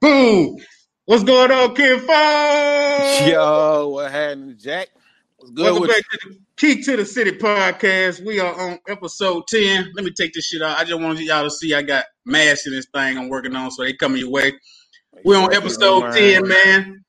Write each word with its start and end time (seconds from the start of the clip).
Boom! 0.00 0.56
What's 1.04 1.22
going 1.22 1.52
on, 1.52 1.76
kinfolk? 1.76 3.28
Yo, 3.28 3.88
what 3.88 4.10
happening, 4.10 4.56
Jack? 4.58 4.88
What's 5.36 5.52
good 5.52 5.62
Welcome 5.62 5.82
with 5.82 5.90
back 5.90 6.02
to 6.10 6.28
the 6.28 6.38
Key 6.56 6.82
to 6.82 6.96
the 6.96 7.04
City 7.04 7.30
podcast. 7.30 8.24
We 8.26 8.40
are 8.40 8.52
on 8.52 8.80
episode 8.88 9.46
10. 9.46 9.92
Let 9.94 10.04
me 10.04 10.10
take 10.10 10.32
this 10.32 10.46
shit 10.46 10.60
out. 10.60 10.76
I 10.76 10.82
just 10.82 11.00
wanted 11.00 11.20
y'all 11.20 11.44
to 11.44 11.50
see 11.50 11.72
I 11.72 11.82
got 11.82 12.06
mass 12.24 12.66
in 12.66 12.72
this 12.72 12.86
thing 12.92 13.16
I'm 13.16 13.28
working 13.28 13.54
on, 13.54 13.70
so 13.70 13.84
they 13.84 13.92
coming 13.92 14.18
your 14.18 14.30
way. 14.30 14.54
We're 15.24 15.38
on 15.38 15.54
episode 15.54 16.12
10, 16.12 16.48
man. 16.48 17.04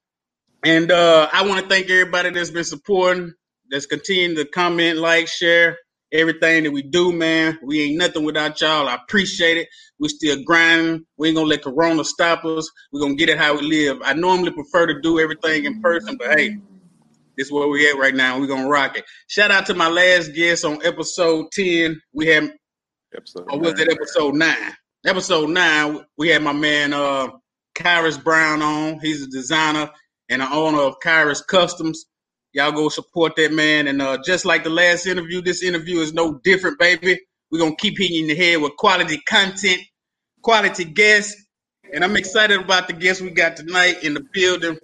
And 0.63 0.91
uh, 0.91 1.29
I 1.33 1.47
want 1.47 1.63
to 1.63 1.67
thank 1.67 1.89
everybody 1.89 2.29
that's 2.29 2.51
been 2.51 2.63
supporting, 2.63 3.33
that's 3.71 3.87
continuing 3.87 4.35
to 4.35 4.45
comment, 4.45 4.99
like, 4.99 5.27
share 5.27 5.79
everything 6.11 6.63
that 6.63 6.71
we 6.71 6.81
do, 6.81 7.11
man. 7.11 7.59
We 7.63 7.83
ain't 7.83 7.97
nothing 7.97 8.23
without 8.23 8.59
y'all. 8.61 8.87
I 8.87 8.95
appreciate 8.95 9.57
it. 9.57 9.67
We 9.99 10.09
still 10.09 10.43
grinding. 10.43 11.05
We 11.17 11.29
ain't 11.29 11.37
gonna 11.37 11.47
let 11.49 11.63
Corona 11.63 12.03
stop 12.03 12.45
us. 12.45 12.69
We're 12.91 13.01
gonna 13.01 13.15
get 13.15 13.29
it 13.29 13.37
how 13.37 13.55
we 13.55 13.61
live. 13.61 13.99
I 14.03 14.13
normally 14.13 14.51
prefer 14.51 14.87
to 14.87 15.01
do 15.01 15.19
everything 15.19 15.65
in 15.65 15.81
person, 15.81 16.17
but 16.17 16.37
hey, 16.39 16.57
this 17.37 17.47
is 17.47 17.51
where 17.51 17.67
we 17.67 17.89
at 17.89 17.97
right 17.97 18.15
now. 18.15 18.39
We're 18.39 18.47
gonna 18.47 18.67
rock 18.69 18.97
it. 18.97 19.05
Shout 19.27 19.51
out 19.51 19.65
to 19.67 19.73
my 19.73 19.89
last 19.89 20.33
guest 20.33 20.65
on 20.65 20.83
episode 20.85 21.51
10. 21.51 22.01
We 22.13 22.27
had 22.27 22.51
Episode 23.15 23.45
or 23.49 23.59
was 23.59 23.73
nine. 23.73 23.81
it 23.81 23.91
episode 23.93 24.35
nine? 24.35 24.73
Episode 25.05 25.49
nine, 25.49 26.05
we 26.17 26.27
had 26.27 26.43
my 26.43 26.51
man 26.51 26.93
uh 26.93 27.27
Kyrus 27.75 28.21
Brown 28.21 28.61
on. 28.61 28.99
He's 28.99 29.23
a 29.23 29.27
designer 29.27 29.89
and 30.29 30.41
the 30.41 30.51
owner 30.51 30.79
of 30.79 30.99
Kyrus 30.99 31.45
Customs. 31.45 32.05
Y'all 32.57 32.71
go 32.71 32.89
support 32.89 33.35
that 33.35 33.53
man. 33.53 33.87
And 33.87 34.01
uh 34.01 34.17
just 34.25 34.43
like 34.43 34.63
the 34.63 34.71
last 34.71 35.05
interview, 35.05 35.43
this 35.43 35.61
interview 35.61 35.99
is 35.99 36.11
no 36.15 36.39
different, 36.43 36.79
baby. 36.79 37.19
We're 37.51 37.59
gonna 37.59 37.75
keep 37.75 37.99
hitting 37.99 38.15
you 38.15 38.21
in 38.23 38.27
the 38.29 38.35
head 38.35 38.59
with 38.59 38.75
quality 38.77 39.19
content, 39.29 39.79
quality 40.41 40.85
guests. 40.85 41.35
And 41.93 42.03
I'm 42.03 42.17
excited 42.17 42.59
about 42.59 42.87
the 42.87 42.93
guests 42.93 43.21
we 43.21 43.29
got 43.29 43.57
tonight 43.57 44.03
in 44.03 44.15
the 44.15 44.25
building. 44.33 44.79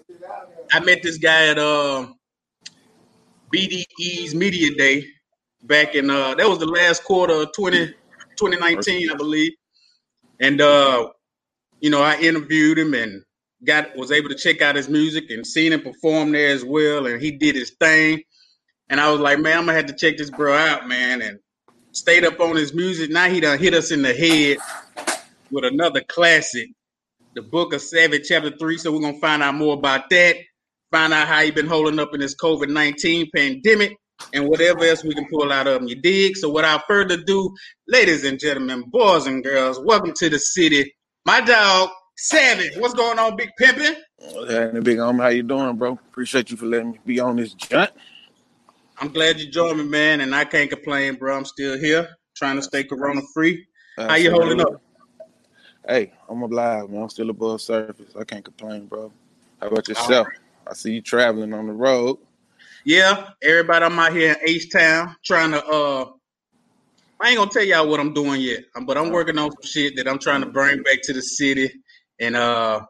I 0.72 0.82
met 0.82 1.02
this 1.02 1.18
guy 1.18 1.48
at 1.48 1.58
uh, 1.58 2.10
BDE's 3.52 4.36
Media 4.36 4.76
Day 4.76 5.08
back 5.64 5.96
in 5.96 6.12
uh 6.12 6.36
that 6.36 6.48
was 6.48 6.60
the 6.60 6.68
last 6.68 7.04
quarter 7.04 7.34
of 7.34 7.54
20, 7.54 7.88
2019, 8.38 9.10
I 9.10 9.16
believe. 9.16 9.52
And 10.40 10.62
uh, 10.62 11.10
you 11.80 11.90
know, 11.90 12.04
I 12.04 12.20
interviewed 12.20 12.78
him 12.78 12.94
and 12.94 13.24
got 13.66 13.96
was 13.96 14.12
able 14.12 14.30
to 14.30 14.36
check 14.36 14.62
out 14.62 14.76
his 14.76 14.90
music 14.90 15.26
and 15.30 15.46
seen 15.46 15.74
him 15.74 15.82
perform 15.82 16.32
there 16.32 16.50
as 16.50 16.64
well. 16.64 17.08
And 17.08 17.22
he 17.22 17.32
did 17.32 17.56
his 17.56 17.72
thing. 17.80 18.24
And 18.90 19.00
I 19.00 19.12
was 19.12 19.20
like, 19.20 19.40
man, 19.40 19.58
I'm 19.58 19.66
gonna 19.66 19.78
have 19.78 19.88
to 19.88 19.96
check 19.96 20.18
this 20.18 20.30
bro 20.30 20.54
out, 20.54 20.88
man. 20.88 21.22
And 21.22 21.40
stayed 21.92 22.26
up 22.26 22.40
on 22.40 22.56
his 22.56 22.74
music. 22.74 23.10
Now 23.10 23.30
he 23.30 23.40
done 23.40 23.60
hit 23.60 23.74
us 23.74 23.92
in 23.92 24.02
the 24.02 24.14
head 24.14 24.58
with 25.52 25.64
another 25.64 26.02
classic, 26.02 26.70
the 27.36 27.42
Book 27.42 27.74
of 27.74 27.82
Savvy, 27.82 28.20
Chapter 28.20 28.56
Three. 28.58 28.78
So 28.78 28.92
we're 28.92 29.02
gonna 29.02 29.20
find 29.20 29.42
out 29.42 29.56
more 29.56 29.74
about 29.76 30.10
that. 30.10 30.36
Find 30.92 31.14
out 31.14 31.28
how 31.28 31.42
he 31.42 31.52
been 31.52 31.68
holding 31.68 32.00
up 32.00 32.14
in 32.14 32.20
this 32.20 32.36
COVID 32.36 32.70
nineteen 32.70 33.30
pandemic 33.36 33.96
and 34.32 34.48
whatever 34.48 34.86
else 34.86 35.04
we 35.04 35.14
can 35.16 35.28
pull 35.28 35.52
out 35.52 35.68
of 35.68 35.82
him. 35.82 35.88
You 35.88 35.96
dig? 35.96 36.38
So 36.38 36.52
without 36.52 36.84
further 36.88 37.16
ado, 37.16 37.54
ladies 37.88 38.24
and 38.24 38.40
gentlemen, 38.40 38.84
boys 38.88 39.26
and 39.26 39.44
girls, 39.44 39.80
welcome 39.84 40.14
to 40.18 40.30
the 40.30 40.40
city. 40.40 40.94
My 41.26 41.42
dog, 41.42 41.90
Savvy. 42.16 42.70
What's 42.78 42.94
going 42.94 43.20
on, 43.20 43.36
Big 43.36 43.50
Pimpin'? 43.60 43.96
Happening, 44.50 44.84
big 44.84 44.98
homie? 44.98 45.22
How 45.22 45.30
you 45.30 45.44
doing, 45.44 45.76
bro? 45.76 45.94
Appreciate 45.94 46.52
you 46.52 46.58
for 46.58 46.66
letting 46.66 46.92
me 46.92 47.00
be 47.06 47.20
on 47.20 47.36
this 47.36 47.54
junk. 47.54 47.92
I'm 49.00 49.10
glad 49.10 49.40
you 49.40 49.50
joined 49.50 49.80
me, 49.80 49.86
man, 49.86 50.22
and 50.22 50.34
I 50.34 50.46
can't 50.46 50.70
complain, 50.70 51.16
bro. 51.16 51.36
I'm 51.36 51.46
still 51.46 51.78
here, 51.78 52.16
trying 52.36 52.56
to 52.56 52.62
stay 52.62 52.84
corona 52.84 53.22
free. 53.34 53.66
How 53.98 54.16
you 54.16 54.32
holding 54.32 54.62
up? 54.62 54.82
Hey, 55.88 56.14
I'm 56.30 56.42
alive, 56.42 56.90
man. 56.90 57.04
I'm 57.04 57.10
still 57.10 57.30
above 57.30 57.62
surface. 57.62 58.14
I 58.18 58.24
can't 58.24 58.46
complain, 58.46 58.86
bro. 58.86 59.12
How 59.60 59.68
about 59.68 59.88
yourself? 59.88 60.28
I 60.68 60.74
see 60.74 60.94
you 60.94 61.02
traveling 61.02 61.54
on 61.54 61.68
the 61.68 61.74
road. 61.74 62.20
Yeah, 62.86 63.32
everybody, 63.42 63.86
I'm 63.86 63.98
out 63.98 64.14
here 64.14 64.34
in 64.34 64.50
H 64.50 64.72
Town 64.72 65.16
trying 65.26 65.52
to. 65.52 65.66
uh 65.66 66.06
I 67.20 67.30
ain't 67.30 67.38
gonna 67.38 67.50
tell 67.52 67.64
y'all 67.64 67.88
what 67.88 68.00
I'm 68.00 68.14
doing 68.14 68.42
yet, 68.42 68.66
but 68.86 68.98
I'm 68.98 69.10
working 69.10 69.38
on 69.38 69.52
some 69.52 69.62
shit 69.64 69.96
that 69.96 70.08
I'm 70.08 70.20
trying 70.20 70.42
to 70.42 70.48
bring 70.48 70.84
back 70.84 71.02
to 71.04 71.14
the 71.14 71.22
city 71.22 71.72
and 72.20 72.36
uh 72.36 72.82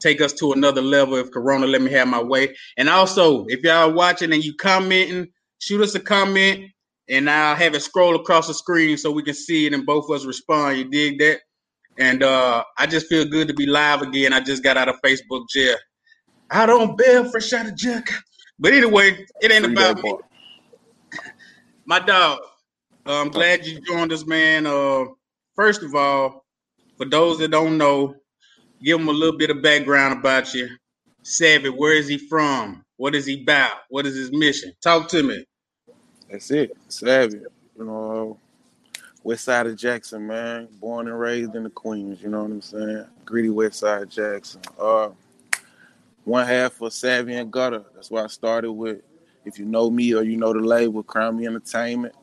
take 0.00 0.20
us 0.20 0.32
to 0.32 0.52
another 0.52 0.82
level 0.82 1.16
if 1.16 1.30
Corona 1.32 1.66
let 1.66 1.82
me 1.82 1.90
have 1.90 2.06
my 2.08 2.22
way. 2.22 2.54
And 2.76 2.88
also, 2.88 3.46
if 3.46 3.62
y'all 3.64 3.92
watching 3.92 4.32
and 4.32 4.44
you 4.44 4.54
commenting, 4.54 5.28
shoot 5.58 5.80
us 5.80 5.94
a 5.96 6.00
comment, 6.00 6.70
and 7.08 7.28
I'll 7.28 7.56
have 7.56 7.74
it 7.74 7.82
scroll 7.82 8.14
across 8.14 8.46
the 8.46 8.54
screen 8.54 8.96
so 8.96 9.10
we 9.10 9.22
can 9.22 9.34
see 9.34 9.66
it 9.66 9.72
and 9.72 9.86
both 9.86 10.04
of 10.08 10.16
us 10.16 10.24
respond. 10.24 10.78
You 10.78 10.84
dig 10.84 11.18
that? 11.18 11.40
And 11.98 12.22
uh 12.22 12.64
I 12.78 12.86
just 12.86 13.06
feel 13.08 13.24
good 13.24 13.48
to 13.48 13.54
be 13.54 13.66
live 13.66 14.02
again. 14.02 14.32
I 14.32 14.40
just 14.40 14.62
got 14.62 14.76
out 14.76 14.88
of 14.88 15.00
Facebook 15.04 15.48
jail. 15.48 15.76
I 16.50 16.66
don't 16.66 16.96
bail 16.96 17.30
for 17.30 17.40
out 17.56 17.66
of 17.66 17.76
jail. 17.76 18.02
But 18.58 18.72
anyway, 18.72 19.26
it 19.40 19.52
ain't 19.52 19.66
about 19.66 20.02
me. 20.02 20.14
My 21.86 22.00
dog. 22.00 22.40
Uh, 23.06 23.22
I'm 23.22 23.30
glad 23.30 23.64
you 23.64 23.80
joined 23.80 24.12
us, 24.12 24.26
man. 24.26 24.66
Uh, 24.66 25.06
first 25.54 25.82
of 25.82 25.94
all, 25.94 26.44
for 26.98 27.06
those 27.06 27.38
that 27.38 27.50
don't 27.50 27.78
know, 27.78 28.14
give 28.82 28.98
them 28.98 29.08
a 29.08 29.12
little 29.12 29.36
bit 29.36 29.50
of 29.50 29.62
background 29.62 30.18
about 30.18 30.52
you. 30.54 30.68
Savvy, 31.22 31.68
where 31.68 31.94
is 31.94 32.08
he 32.08 32.18
from? 32.18 32.84
What 32.96 33.14
is 33.14 33.26
he 33.26 33.42
about? 33.42 33.72
What 33.90 34.06
is 34.06 34.16
his 34.16 34.32
mission? 34.32 34.72
Talk 34.80 35.08
to 35.10 35.22
me. 35.22 35.44
That's 36.30 36.50
it. 36.50 36.76
Savvy. 36.88 37.40
You 37.78 37.84
know, 37.84 38.38
West 39.22 39.44
Side 39.44 39.66
of 39.66 39.76
Jackson, 39.76 40.26
man. 40.26 40.68
Born 40.80 41.08
and 41.08 41.18
raised 41.18 41.54
in 41.54 41.64
the 41.64 41.70
Queens. 41.70 42.22
You 42.22 42.28
know 42.28 42.42
what 42.42 42.50
I'm 42.50 42.62
saying? 42.62 43.04
Greedy 43.24 43.50
West 43.50 43.80
Side 43.80 44.10
Jackson. 44.10 44.60
Uh, 44.78 45.10
one 46.24 46.46
half 46.46 46.80
of 46.80 46.92
Savvy 46.92 47.34
and 47.34 47.52
Gutter. 47.52 47.84
That's 47.94 48.10
why 48.10 48.24
I 48.24 48.26
started 48.28 48.72
with. 48.72 49.02
If 49.44 49.58
you 49.58 49.64
know 49.64 49.88
me 49.88 50.14
or 50.14 50.22
you 50.22 50.36
know 50.36 50.52
the 50.52 50.58
label, 50.58 51.02
Crown 51.02 51.38
Me 51.38 51.46
Entertainment. 51.46 52.14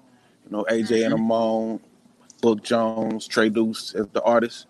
You 0.45 0.57
know 0.57 0.65
AJ 0.69 1.05
and 1.05 1.13
Amon, 1.13 1.79
Book 2.41 2.61
Jones, 2.61 3.27
Trey 3.27 3.49
Deuce 3.49 3.95
as 3.95 4.07
the 4.09 4.21
artist. 4.21 4.67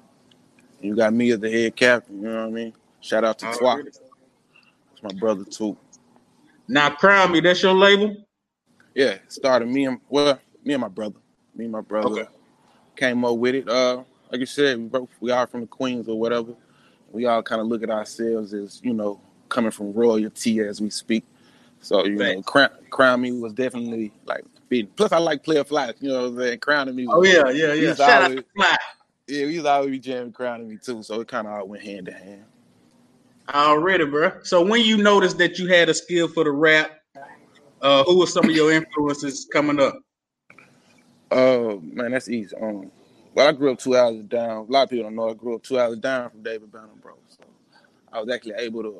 You 0.81 0.95
got 0.95 1.13
me 1.13 1.31
as 1.31 1.39
the 1.39 1.51
head 1.51 1.75
captain. 1.75 2.17
You 2.21 2.27
know 2.27 2.41
what 2.41 2.47
I 2.47 2.49
mean? 2.51 2.73
Shout 3.01 3.23
out 3.23 3.39
to 3.39 3.51
Twa. 3.53 3.69
Already. 3.69 3.89
That's 3.91 5.13
my 5.13 5.19
brother 5.19 5.43
too. 5.45 5.77
Now, 6.67 6.89
Crown 6.89 7.31
Me, 7.31 7.39
that's 7.39 7.61
your 7.61 7.73
label? 7.73 8.15
Yeah, 8.93 9.17
started 9.27 9.67
me 9.67 9.85
and 9.85 9.99
well, 10.09 10.39
me 10.63 10.73
and 10.73 10.81
my 10.81 10.87
brother. 10.87 11.15
Me 11.55 11.65
and 11.65 11.71
my 11.71 11.81
brother 11.81 12.07
Okay. 12.21 12.29
came 12.95 13.23
up 13.25 13.37
with 13.37 13.55
it. 13.55 13.69
Uh, 13.69 14.03
like 14.31 14.39
you 14.39 14.45
said, 14.45 14.77
we 14.77 14.85
both 14.85 15.09
we 15.19 15.31
are 15.31 15.45
from 15.47 15.61
the 15.61 15.67
Queens 15.67 16.07
or 16.07 16.19
whatever. 16.19 16.53
We 17.11 17.25
all 17.25 17.43
kind 17.43 17.61
of 17.61 17.67
look 17.67 17.83
at 17.83 17.89
ourselves 17.89 18.53
as 18.53 18.81
you 18.83 18.93
know 18.93 19.19
coming 19.49 19.71
from 19.71 19.93
royalty 19.93 20.59
as 20.61 20.81
we 20.81 20.89
speak. 20.89 21.23
So 21.81 22.03
you 22.05 22.15
know, 22.15 22.33
Facts. 22.35 22.47
crown, 22.47 22.69
crown 22.89 23.21
me 23.21 23.31
was 23.33 23.53
definitely 23.53 24.11
like 24.25 24.43
fitting. 24.69 24.87
Plus, 24.95 25.11
I 25.11 25.17
like 25.19 25.43
player 25.43 25.63
fly. 25.63 25.93
You 25.99 26.09
know 26.09 26.21
what 26.23 26.27
I'm 26.29 26.37
saying? 26.39 26.59
Crowning 26.59 26.95
me. 26.95 27.05
Oh, 27.07 27.23
yeah, 27.23 27.49
yeah, 27.49 27.73
yeah. 27.73 27.93
Shout 27.95 28.09
out 28.09 28.23
always- 28.23 28.39
to 28.39 28.45
Fly. 28.55 28.77
Yeah, 29.27 29.45
we 29.45 29.57
was 29.57 29.65
always 29.65 29.91
be 29.91 29.99
jamming 29.99 30.31
crowning 30.31 30.69
me 30.69 30.77
too. 30.77 31.03
So 31.03 31.21
it 31.21 31.27
kind 31.27 31.47
of 31.47 31.53
all 31.53 31.67
went 31.67 31.83
hand 31.83 32.05
to 32.07 32.13
hand. 32.13 32.45
Already, 33.53 34.05
bro. 34.05 34.31
So 34.43 34.65
when 34.65 34.81
you 34.81 34.97
noticed 34.97 35.37
that 35.37 35.59
you 35.59 35.67
had 35.67 35.89
a 35.89 35.93
skill 35.93 36.27
for 36.27 36.43
the 36.43 36.51
rap, 36.51 36.91
uh, 37.81 38.03
who 38.03 38.19
were 38.19 38.27
some 38.27 38.45
of 38.45 38.55
your 38.55 38.71
influences 38.71 39.47
coming 39.51 39.79
up? 39.79 39.99
Oh 41.31 41.79
man, 41.81 42.11
that's 42.11 42.29
easy. 42.29 42.55
Um, 42.55 42.91
well, 43.33 43.47
I 43.47 43.51
grew 43.51 43.71
up 43.71 43.79
two 43.79 43.95
hours 43.95 44.23
down. 44.23 44.57
A 44.67 44.71
lot 44.71 44.83
of 44.83 44.89
people 44.89 45.03
don't 45.03 45.15
know 45.15 45.29
I 45.29 45.33
grew 45.33 45.55
up 45.55 45.63
two 45.63 45.79
hours 45.79 45.97
down 45.97 46.29
from 46.29 46.41
David 46.41 46.71
Banner, 46.71 46.87
bro. 47.01 47.13
So 47.27 47.43
I 48.11 48.21
was 48.21 48.29
actually 48.33 48.53
able 48.53 48.83
to 48.83 48.95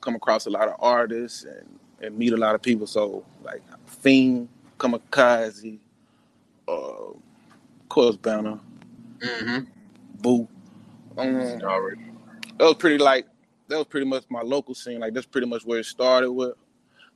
come 0.00 0.14
across 0.14 0.46
a 0.46 0.50
lot 0.50 0.68
of 0.68 0.76
artists 0.78 1.44
and, 1.44 1.78
and 2.00 2.16
meet 2.16 2.32
a 2.32 2.36
lot 2.36 2.54
of 2.54 2.62
people. 2.62 2.86
So 2.86 3.24
like 3.42 3.62
Fiend, 3.86 4.48
Kamikaze, 4.78 5.78
uh, 6.66 6.72
of 6.72 7.16
course 7.88 8.16
Banner, 8.16 8.58
Mm-hmm. 9.24 9.58
Boo. 10.20 10.48
Um, 11.16 11.36
Already. 11.62 12.00
that 12.58 12.64
was 12.64 12.74
pretty 12.74 12.98
like 12.98 13.26
that 13.68 13.78
was 13.78 13.86
pretty 13.86 14.06
much 14.06 14.24
my 14.28 14.42
local 14.42 14.74
scene. 14.74 15.00
Like 15.00 15.14
that's 15.14 15.26
pretty 15.26 15.46
much 15.46 15.64
where 15.64 15.78
it 15.78 15.86
started 15.86 16.32
with. 16.32 16.54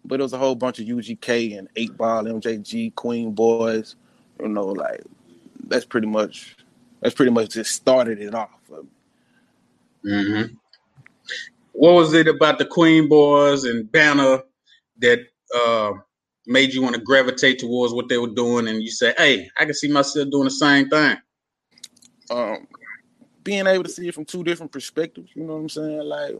But 0.04 0.20
it 0.20 0.22
was 0.22 0.32
a 0.32 0.38
whole 0.38 0.54
bunch 0.54 0.78
of 0.78 0.86
UGK 0.86 1.58
and 1.58 1.68
Eight 1.76 1.96
Ball, 1.96 2.24
MJG, 2.24 2.94
Queen 2.94 3.32
Boys. 3.32 3.96
You 4.40 4.48
know, 4.48 4.66
like 4.66 5.02
that's 5.66 5.84
pretty 5.84 6.06
much 6.06 6.56
that's 7.00 7.14
pretty 7.14 7.32
much 7.32 7.50
just 7.50 7.74
started 7.74 8.20
it 8.20 8.34
off. 8.34 8.50
for 8.64 8.82
me. 8.82 8.88
Mm-hmm. 10.04 10.54
What 11.72 11.94
was 11.94 12.14
it 12.14 12.28
about 12.28 12.58
the 12.58 12.64
Queen 12.64 13.08
Boys 13.08 13.64
and 13.64 13.90
Banner 13.90 14.42
that 14.98 15.20
uh, 15.54 15.92
made 16.46 16.72
you 16.72 16.82
want 16.82 16.94
to 16.94 17.00
gravitate 17.00 17.58
towards 17.58 17.92
what 17.92 18.08
they 18.08 18.18
were 18.18 18.28
doing, 18.28 18.68
and 18.68 18.82
you 18.82 18.90
say, 18.90 19.14
"Hey, 19.16 19.48
I 19.58 19.64
can 19.64 19.74
see 19.74 19.90
myself 19.90 20.30
doing 20.30 20.44
the 20.44 20.50
same 20.50 20.88
thing." 20.88 21.16
Um, 22.30 22.66
being 23.44 23.66
able 23.66 23.84
to 23.84 23.90
see 23.90 24.08
it 24.08 24.14
from 24.14 24.24
two 24.24 24.44
different 24.44 24.72
perspectives. 24.72 25.30
You 25.34 25.44
know 25.44 25.54
what 25.54 25.60
I'm 25.60 25.68
saying? 25.68 26.00
Like 26.02 26.36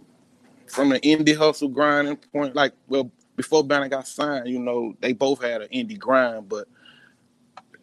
from 0.67 0.91
the 0.91 1.01
indie 1.01 1.37
hustle 1.37 1.69
grinding 1.69 2.17
point. 2.17 2.55
Like 2.55 2.73
well, 2.89 3.11
before 3.37 3.65
Banner 3.65 3.89
got 3.89 4.07
signed, 4.07 4.49
you 4.49 4.59
know, 4.59 4.95
they 5.01 5.13
both 5.13 5.43
had 5.43 5.63
an 5.63 5.69
indie 5.69 5.99
grind, 5.99 6.49
but 6.49 6.69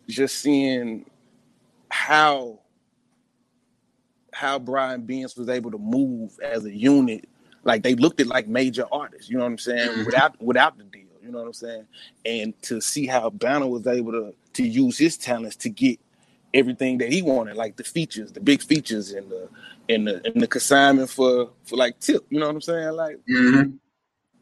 just 0.08 0.38
seeing 0.38 1.10
how 1.90 2.60
how 4.34 4.60
Brian 4.60 5.02
Benz 5.06 5.36
was 5.38 5.50
able 5.50 5.72
to 5.72 5.78
move 5.78 6.38
as 6.44 6.66
a 6.66 6.76
unit. 6.76 7.28
Like 7.64 7.82
they 7.84 7.96
looked 7.96 8.20
at 8.20 8.28
like 8.28 8.48
major 8.48 8.86
artists, 8.92 9.30
you 9.30 9.38
know 9.38 9.44
what 9.44 9.52
I'm 9.52 9.58
saying, 9.58 9.90
Mhm. 9.90 10.06
without 10.06 10.40
without 10.42 10.78
the 10.78 10.84
deal, 10.84 11.08
you 11.24 11.32
know 11.32 11.40
what 11.40 11.48
I'm 11.48 11.54
saying, 11.54 11.88
and 12.26 12.62
to 12.64 12.80
see 12.82 13.08
how 13.08 13.30
Banner 13.30 13.68
was 13.68 13.88
able 13.88 14.12
to 14.12 14.36
to 14.54 14.68
use 14.68 14.98
his 14.98 15.18
talents 15.18 15.56
to 15.58 15.70
get 15.70 16.00
everything 16.56 17.00
that 17.00 17.12
he 17.14 17.22
wanted, 17.22 17.58
like 17.58 17.78
the 17.78 17.84
features, 17.84 18.32
the 18.34 18.42
big 18.42 18.64
features, 18.64 19.12
and 19.12 19.30
the 19.32 19.50
and 19.90 20.08
the 20.08 20.22
and 20.26 20.42
the 20.42 20.48
consignment 20.48 21.10
for 21.12 21.52
for 21.66 21.78
like 21.78 22.00
tip, 22.00 22.26
you 22.32 22.40
know 22.40 22.48
what 22.48 22.56
I'm 22.56 22.62
saying, 22.62 22.94
like 22.94 23.20
Mhm. 23.30 23.78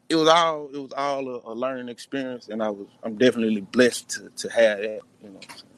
it 0.08 0.16
was 0.16 0.28
all 0.28 0.70
it 0.72 0.78
was 0.78 0.92
all 0.92 1.28
a, 1.28 1.52
a 1.52 1.54
learning 1.54 1.90
experience, 1.90 2.48
and 2.48 2.62
I 2.62 2.70
was 2.70 2.88
I'm 3.02 3.16
definitely 3.18 3.62
blessed 3.62 4.10
to 4.10 4.30
to 4.30 4.48
have 4.50 4.78
that, 4.78 5.00
you 5.22 5.30
know. 5.30 5.34
What 5.34 5.44
I'm 5.50 5.56
saying? 5.56 5.72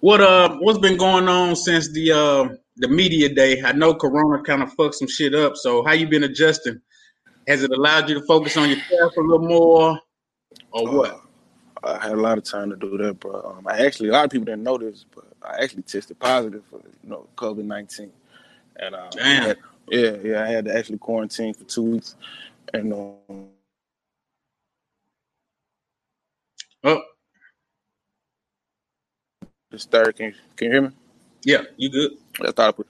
What 0.00 0.20
uh 0.22 0.56
what's 0.60 0.78
been 0.78 0.98
going 0.98 1.28
on 1.28 1.56
since 1.56 1.92
the 1.92 2.12
uh 2.12 2.48
the 2.76 2.88
media 2.88 3.28
day? 3.34 3.62
I 3.62 3.72
know 3.72 3.94
Corona 3.94 4.42
kind 4.44 4.62
of 4.62 4.72
fucked 4.74 4.96
some 4.96 5.08
shit 5.08 5.34
up. 5.34 5.56
So 5.56 5.84
how 5.84 5.92
you 5.92 6.08
been 6.08 6.24
adjusting? 6.24 6.80
Has 7.48 7.62
it 7.64 7.72
allowed 7.72 8.08
you 8.08 8.14
to 8.16 8.26
focus 8.26 8.56
on 8.56 8.70
yourself 8.70 9.12
a 9.16 9.20
little 9.20 9.48
more, 9.48 10.00
or 10.72 10.96
what? 10.96 11.10
Uh, 11.12 11.18
I 11.84 11.98
had 12.02 12.12
a 12.12 12.20
lot 12.20 12.38
of 12.38 12.44
time 12.44 12.70
to 12.70 12.76
do 12.76 12.98
that, 12.98 13.20
bro. 13.20 13.56
Um, 13.58 13.66
I 13.68 13.86
actually 13.86 14.10
a 14.10 14.12
lot 14.12 14.26
of 14.26 14.30
people 14.30 14.46
didn't 14.46 14.64
know 14.64 14.78
this, 14.78 15.06
but 15.14 15.24
I 15.42 15.62
actually 15.64 15.82
tested 15.82 16.18
positive 16.18 16.64
for 16.70 16.78
you 17.04 17.10
know 17.10 17.28
COVID 17.36 17.64
nineteen, 17.64 18.12
and 18.76 18.96
Damn. 19.10 19.44
I 19.44 19.48
had- 19.48 19.58
yeah, 19.88 20.16
yeah, 20.24 20.44
I 20.44 20.48
had 20.48 20.66
to 20.66 20.76
actually 20.76 20.98
quarantine 20.98 21.54
for 21.54 21.64
two 21.64 21.82
weeks, 21.82 22.16
and 22.74 22.92
um, 22.94 23.48
Oh, 26.84 27.02
this 29.70 29.86
third, 29.86 30.16
can 30.16 30.34
can 30.56 30.66
you 30.68 30.72
hear 30.72 30.82
me? 30.82 30.90
yeah, 31.44 31.62
you 31.76 31.90
good? 31.90 32.12
I 32.42 32.52
thought 32.52 32.68
I 32.68 32.72
put, 32.72 32.88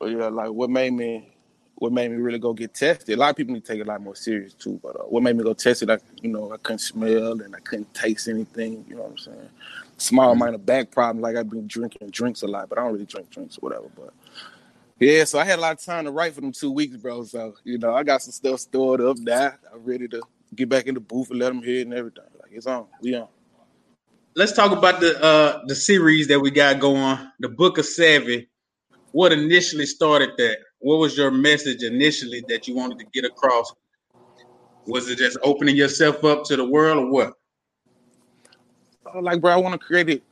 but 0.00 0.06
yeah, 0.10 0.28
like 0.28 0.50
what 0.50 0.70
made 0.70 0.92
me, 0.92 1.28
what 1.78 1.92
made 1.92 2.10
me 2.10 2.16
really 2.16 2.38
go 2.40 2.52
get 2.52 2.74
tested. 2.74 3.16
A 3.16 3.20
lot 3.20 3.30
of 3.30 3.36
people 3.36 3.54
need 3.54 3.64
to 3.64 3.72
take 3.72 3.80
it 3.80 3.86
a 3.86 3.90
lot 3.90 4.02
more 4.02 4.16
serious 4.16 4.52
too. 4.52 4.80
But 4.82 4.96
uh, 4.96 5.04
what 5.04 5.22
made 5.22 5.36
me 5.36 5.44
go 5.44 5.52
test 5.54 5.82
it, 5.82 5.90
I 5.90 5.98
you 6.22 6.28
know 6.28 6.52
I 6.52 6.56
couldn't 6.56 6.80
smell 6.80 7.40
and 7.40 7.54
I 7.54 7.60
couldn't 7.60 7.92
taste 7.94 8.28
anything. 8.28 8.84
You 8.88 8.96
know 8.96 9.02
what 9.02 9.12
I'm 9.12 9.18
saying? 9.18 9.48
Small 9.96 10.34
Mhm. 10.34 10.38
minor 10.38 10.58
back 10.58 10.90
problem. 10.90 11.22
Like 11.22 11.36
I've 11.36 11.48
been 11.48 11.66
drinking 11.68 12.10
drinks 12.10 12.42
a 12.42 12.48
lot, 12.48 12.68
but 12.68 12.78
I 12.78 12.82
don't 12.82 12.92
really 12.92 13.06
drink 13.06 13.30
drinks 13.30 13.58
or 13.58 13.60
whatever. 13.60 13.86
But 13.96 14.12
yeah, 14.98 15.24
so 15.24 15.38
I 15.38 15.44
had 15.44 15.58
a 15.58 15.62
lot 15.62 15.72
of 15.72 15.84
time 15.84 16.04
to 16.04 16.10
write 16.10 16.34
for 16.34 16.40
them 16.40 16.52
two 16.52 16.72
weeks, 16.72 16.96
bro. 16.96 17.22
So 17.24 17.54
you 17.64 17.78
know 17.78 17.94
I 17.94 18.02
got 18.02 18.22
some 18.22 18.32
stuff 18.32 18.60
stored 18.60 19.00
up 19.00 19.16
now. 19.18 19.52
I'm 19.72 19.84
ready 19.84 20.08
to 20.08 20.22
get 20.54 20.68
back 20.68 20.86
in 20.86 20.94
the 20.94 21.00
booth 21.00 21.30
and 21.30 21.38
let 21.38 21.48
them 21.48 21.62
hear 21.62 21.78
it 21.80 21.82
and 21.82 21.94
everything. 21.94 22.24
Like 22.40 22.50
it's 22.52 22.66
on. 22.66 22.86
We 23.00 23.14
on. 23.14 23.28
Let's 24.34 24.52
talk 24.52 24.72
about 24.72 25.00
the 25.00 25.20
uh 25.22 25.62
the 25.66 25.74
series 25.76 26.26
that 26.28 26.40
we 26.40 26.50
got 26.50 26.80
going, 26.80 27.18
the 27.38 27.48
Book 27.48 27.78
of 27.78 27.86
Savvy. 27.86 28.48
What 29.12 29.32
initially 29.32 29.86
started 29.86 30.30
that? 30.38 30.58
What 30.80 30.98
was 30.98 31.16
your 31.16 31.30
message 31.30 31.82
initially 31.82 32.44
that 32.48 32.68
you 32.68 32.74
wanted 32.74 32.98
to 33.00 33.04
get 33.06 33.24
across? 33.24 33.72
Was 34.86 35.08
it 35.08 35.18
just 35.18 35.36
opening 35.42 35.76
yourself 35.76 36.24
up 36.24 36.44
to 36.44 36.56
the 36.56 36.64
world, 36.64 36.98
or 36.98 37.10
what? 37.10 37.34
Uh, 39.14 39.20
like, 39.20 39.40
bro, 39.40 39.52
I 39.52 39.56
want 39.56 39.78
to 39.78 39.86
create 39.86 40.08
it. 40.08 40.22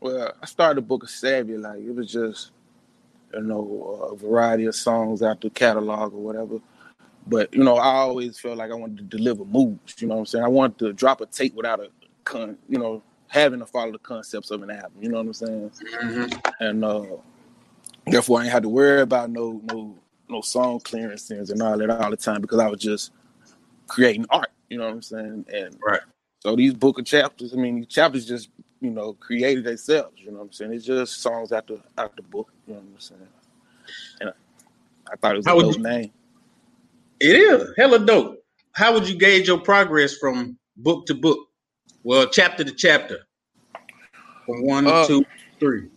Well, 0.00 0.32
I 0.40 0.46
started 0.46 0.76
the 0.76 0.86
book 0.86 1.02
of 1.02 1.10
Savvy. 1.10 1.56
Like, 1.56 1.80
it 1.80 1.94
was 1.94 2.10
just, 2.10 2.52
you 3.32 3.42
know, 3.42 4.10
a 4.12 4.16
variety 4.16 4.66
of 4.66 4.74
songs 4.74 5.22
out 5.22 5.40
the 5.40 5.50
catalog 5.50 6.14
or 6.14 6.20
whatever. 6.20 6.60
But, 7.26 7.52
you 7.54 7.64
know, 7.64 7.76
I 7.76 7.94
always 7.94 8.38
felt 8.38 8.58
like 8.58 8.70
I 8.70 8.74
wanted 8.74 8.98
to 8.98 9.16
deliver 9.16 9.44
moves. 9.44 9.96
You 9.98 10.08
know 10.08 10.14
what 10.14 10.20
I'm 10.20 10.26
saying? 10.26 10.44
I 10.44 10.48
wanted 10.48 10.78
to 10.80 10.92
drop 10.92 11.20
a 11.20 11.26
tape 11.26 11.54
without 11.54 11.80
a, 11.80 11.88
con, 12.24 12.58
you 12.68 12.78
know, 12.78 13.02
having 13.28 13.60
to 13.60 13.66
follow 13.66 13.92
the 13.92 13.98
concepts 13.98 14.50
of 14.50 14.62
an 14.62 14.70
album. 14.70 14.92
You 15.00 15.08
know 15.08 15.18
what 15.18 15.26
I'm 15.26 15.32
saying? 15.32 15.70
Mhm. 16.02 16.52
And 16.60 16.84
uh, 16.84 17.06
therefore, 18.06 18.40
I 18.40 18.44
ain't 18.44 18.52
had 18.52 18.62
to 18.62 18.68
worry 18.68 19.00
about 19.02 19.30
no, 19.30 19.60
no, 19.64 19.98
no 20.28 20.40
song 20.40 20.80
clearances 20.80 21.50
and 21.50 21.62
all 21.62 21.76
that 21.78 21.90
all 21.90 22.10
the 22.10 22.16
time 22.16 22.40
because 22.40 22.58
I 22.60 22.68
was 22.68 22.80
just 22.80 23.12
creating 23.86 24.26
art. 24.30 24.50
You 24.70 24.78
know 24.78 24.84
what 24.86 24.94
I'm 24.94 25.02
saying? 25.02 25.46
And 25.52 25.76
Right. 25.84 26.00
so 26.40 26.56
these 26.56 26.74
book 26.74 26.98
of 26.98 27.04
chapters, 27.04 27.52
I 27.52 27.56
mean, 27.56 27.76
these 27.76 27.86
chapters 27.86 28.26
just 28.26 28.48
you 28.80 28.90
know 28.90 29.12
created 29.14 29.64
themselves. 29.64 30.20
You 30.20 30.30
know 30.30 30.38
what 30.38 30.44
I'm 30.44 30.52
saying? 30.52 30.72
It's 30.72 30.84
just 30.84 31.20
songs 31.20 31.52
out 31.52 31.66
the 31.66 31.80
out 31.98 32.16
the 32.16 32.22
book. 32.22 32.50
You 32.66 32.74
know 32.74 32.80
what 32.80 32.86
I'm 32.94 33.00
saying? 33.00 33.28
And 34.20 34.30
I, 34.30 34.32
I 35.12 35.16
thought 35.16 35.34
it 35.34 35.38
was 35.38 35.46
How 35.46 35.58
a 35.58 35.62
dope 35.62 35.76
you- 35.76 35.82
name. 35.82 36.10
It 37.20 37.36
is 37.36 37.72
hella 37.76 38.04
dope. 38.04 38.42
How 38.72 38.92
would 38.92 39.08
you 39.08 39.16
gauge 39.16 39.46
your 39.46 39.60
progress 39.60 40.16
from 40.16 40.58
book 40.78 41.06
to 41.06 41.14
book? 41.14 41.38
Well, 42.02 42.26
chapter 42.26 42.64
to 42.64 42.72
chapter, 42.72 43.20
from 44.44 44.66
one, 44.66 44.86
Uh, 44.86 45.06
two, 45.06 45.24
three. 45.60 45.88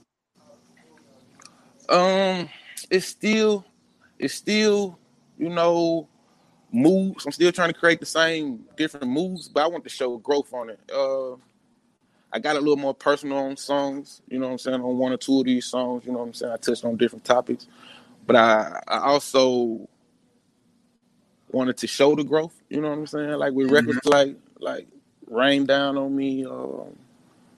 Um, 1.90 2.50
it's 2.90 3.06
still, 3.06 3.66
it's 4.20 4.34
still, 4.34 4.98
you 5.38 5.50
know, 5.50 6.08
moves. 6.72 7.26
I'm 7.26 7.32
still 7.32 7.52
trying 7.52 7.72
to 7.72 7.80
create 7.80 8.00
the 8.00 8.06
same 8.06 8.66
different 8.76 9.08
moves, 9.08 9.48
but 9.48 9.64
I 9.64 9.68
want 9.68 9.84
to 9.84 9.90
show 9.90 10.18
growth 10.18 10.54
on 10.54 10.70
it. 10.70 10.80
Uh, 10.94 11.34
I 12.32 12.40
got 12.40 12.56
a 12.56 12.60
little 12.60 12.78
more 12.78 12.94
personal 12.94 13.38
on 13.38 13.58
songs. 13.58 14.22
You 14.28 14.40
know 14.40 14.48
what 14.48 14.54
I'm 14.54 14.58
saying? 14.58 14.82
On 14.82 14.98
one 14.98 15.14
or 15.14 15.18
two 15.18 15.40
of 15.40 15.46
these 15.46 15.66
songs, 15.66 16.06
you 16.06 16.12
know 16.12 16.20
what 16.20 16.26
I'm 16.26 16.34
saying? 16.34 16.54
I 16.54 16.58
touched 16.58 16.86
on 16.86 16.98
different 16.98 17.24
topics, 17.24 17.68
but 18.26 18.36
I, 18.36 18.82
I 18.88 19.00
also 19.00 19.88
wanted 21.52 21.78
to 21.78 21.88
show 21.88 22.16
the 22.16 22.24
growth. 22.24 22.54
You 22.70 22.82
know 22.82 22.90
what 22.90 22.98
I'm 22.98 23.08
saying? 23.08 23.32
Like 23.32 23.54
with 23.54 23.72
records 23.72 24.06
like 24.06 24.36
like 24.60 24.88
Rain 25.28 25.66
Down 25.66 25.98
on 25.98 26.16
Me, 26.16 26.46
um, 26.46 26.98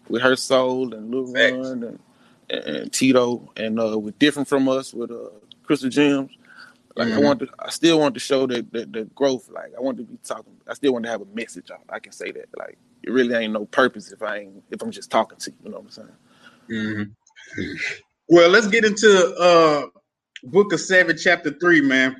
with 0.08 0.22
Her 0.22 0.36
Soul 0.36 0.94
and 0.94 1.12
Lil. 1.12 1.34
Run 1.34 1.84
and, 1.84 2.00
and, 2.50 2.94
Tito, 2.94 3.52
and 3.58 3.80
uh, 3.80 4.00
with 4.00 4.20
Different 4.20 4.48
from 4.48 4.70
Us 4.70 4.94
with 4.94 5.12
uh, 5.12 5.30
Crystal 5.64 5.90
Gems. 5.90 6.32
Like 6.96 7.10
I 7.14 7.18
Mhm. 7.18 7.24
want 7.24 7.40
to, 7.42 7.50
I 7.60 7.70
still 7.72 8.00
want 8.00 8.16
to 8.16 8.20
show 8.20 8.48
the, 8.48 8.66
the 8.72 8.86
the 8.86 9.06
growth. 9.16 9.50
Like 9.50 9.74
I 9.78 9.82
want 9.82 9.98
to 9.98 10.04
be 10.04 10.18
talking. 10.24 10.54
I 10.68 10.74
still 10.76 10.94
want 10.94 11.06
to 11.06 11.12
have 11.12 11.22
a 11.22 11.26
message 11.26 11.72
on. 11.72 11.80
I 11.90 12.00
can 12.00 12.12
say 12.14 12.32
that. 12.32 12.50
Like 12.58 12.78
it 13.04 13.12
really 13.12 13.36
ain't 13.36 13.54
no 13.54 13.66
purpose 13.66 14.12
if 14.12 14.22
I 14.24 14.40
ain't 14.40 14.64
if 14.72 14.82
I'm 14.82 14.92
just 14.92 15.12
talking 15.12 15.38
to 15.40 15.52
you. 15.52 15.58
You 15.66 15.72
know 15.72 15.78
what 15.78 15.86
I'm 15.86 15.92
saying? 15.92 16.10
Mhm. 16.72 17.12
Well, 18.30 18.50
let's 18.50 18.68
get 18.68 18.86
into 18.86 19.36
uh 19.38 19.88
Book 20.44 20.74
of 20.74 20.80
Savvy, 20.82 21.16
chapter 21.16 21.52
three, 21.60 21.82
man. 21.82 22.16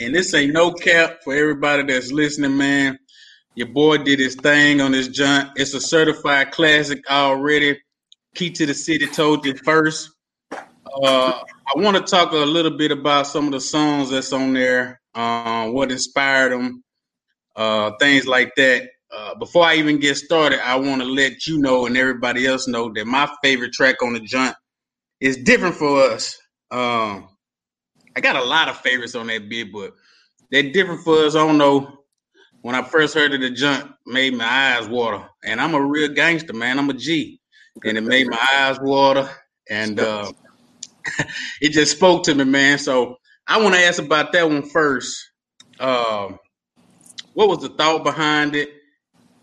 And 0.00 0.14
this 0.14 0.34
ain't 0.34 0.52
no 0.52 0.72
cap 0.72 1.20
for 1.24 1.34
everybody 1.34 1.84
that's 1.84 2.12
listening, 2.12 2.56
man. 2.56 2.98
Your 3.54 3.68
boy 3.68 3.98
did 3.98 4.18
his 4.20 4.36
thing 4.36 4.80
on 4.80 4.92
this 4.92 5.08
junk. 5.08 5.50
It's 5.56 5.74
a 5.74 5.80
certified 5.80 6.52
classic 6.52 7.02
already. 7.10 7.78
Key 8.34 8.50
to 8.50 8.66
the 8.66 8.74
City 8.74 9.06
told 9.06 9.44
you 9.44 9.54
first. 9.54 10.10
Uh, 10.52 11.40
I 11.42 11.72
want 11.76 11.96
to 11.96 12.02
talk 12.02 12.32
a 12.32 12.36
little 12.36 12.76
bit 12.76 12.90
about 12.90 13.26
some 13.26 13.46
of 13.46 13.52
the 13.52 13.60
songs 13.60 14.10
that's 14.10 14.32
on 14.32 14.54
there, 14.54 15.00
uh, 15.14 15.68
what 15.68 15.92
inspired 15.92 16.52
them, 16.52 16.82
uh, 17.56 17.92
things 18.00 18.26
like 18.26 18.52
that. 18.56 18.88
Uh, 19.12 19.34
before 19.36 19.64
I 19.64 19.74
even 19.76 19.98
get 19.98 20.16
started, 20.16 20.64
I 20.64 20.76
want 20.76 21.02
to 21.02 21.06
let 21.06 21.46
you 21.46 21.58
know 21.58 21.86
and 21.86 21.96
everybody 21.96 22.46
else 22.46 22.68
know 22.68 22.92
that 22.94 23.06
my 23.06 23.28
favorite 23.42 23.72
track 23.72 24.02
on 24.02 24.12
the 24.12 24.20
joint 24.20 24.54
is 25.20 25.36
different 25.36 25.74
for 25.74 26.00
us. 26.02 26.38
Um, 26.70 27.28
I 28.16 28.20
got 28.20 28.36
a 28.36 28.44
lot 28.44 28.68
of 28.68 28.78
favorites 28.78 29.14
on 29.14 29.26
that 29.28 29.48
bit, 29.48 29.72
but 29.72 29.92
they're 30.50 30.70
different 30.72 31.02
for 31.02 31.24
us. 31.24 31.34
I 31.34 31.46
don't 31.46 31.58
know. 31.58 31.98
When 32.62 32.74
I 32.74 32.82
first 32.82 33.14
heard 33.14 33.32
of 33.34 33.40
the 33.40 33.50
joint, 33.50 33.90
made 34.06 34.34
my 34.34 34.44
eyes 34.44 34.86
water, 34.86 35.26
and 35.44 35.60
I'm 35.60 35.74
a 35.74 35.80
real 35.84 36.12
gangster, 36.12 36.52
man. 36.52 36.78
I'm 36.78 36.90
a 36.90 36.94
G, 36.94 37.39
and 37.84 37.98
it 37.98 38.02
made 38.02 38.28
my 38.28 38.46
eyes 38.54 38.78
water, 38.80 39.28
and 39.68 39.98
uh, 40.00 40.30
it 41.60 41.70
just 41.70 41.96
spoke 41.96 42.24
to 42.24 42.34
me, 42.34 42.44
man. 42.44 42.78
So 42.78 43.16
I 43.46 43.60
want 43.62 43.74
to 43.74 43.80
ask 43.80 44.00
about 44.00 44.32
that 44.32 44.48
one 44.48 44.68
first. 44.68 45.30
Um, 45.78 46.38
what 47.34 47.48
was 47.48 47.58
the 47.58 47.68
thought 47.70 48.04
behind 48.04 48.54
it? 48.54 48.70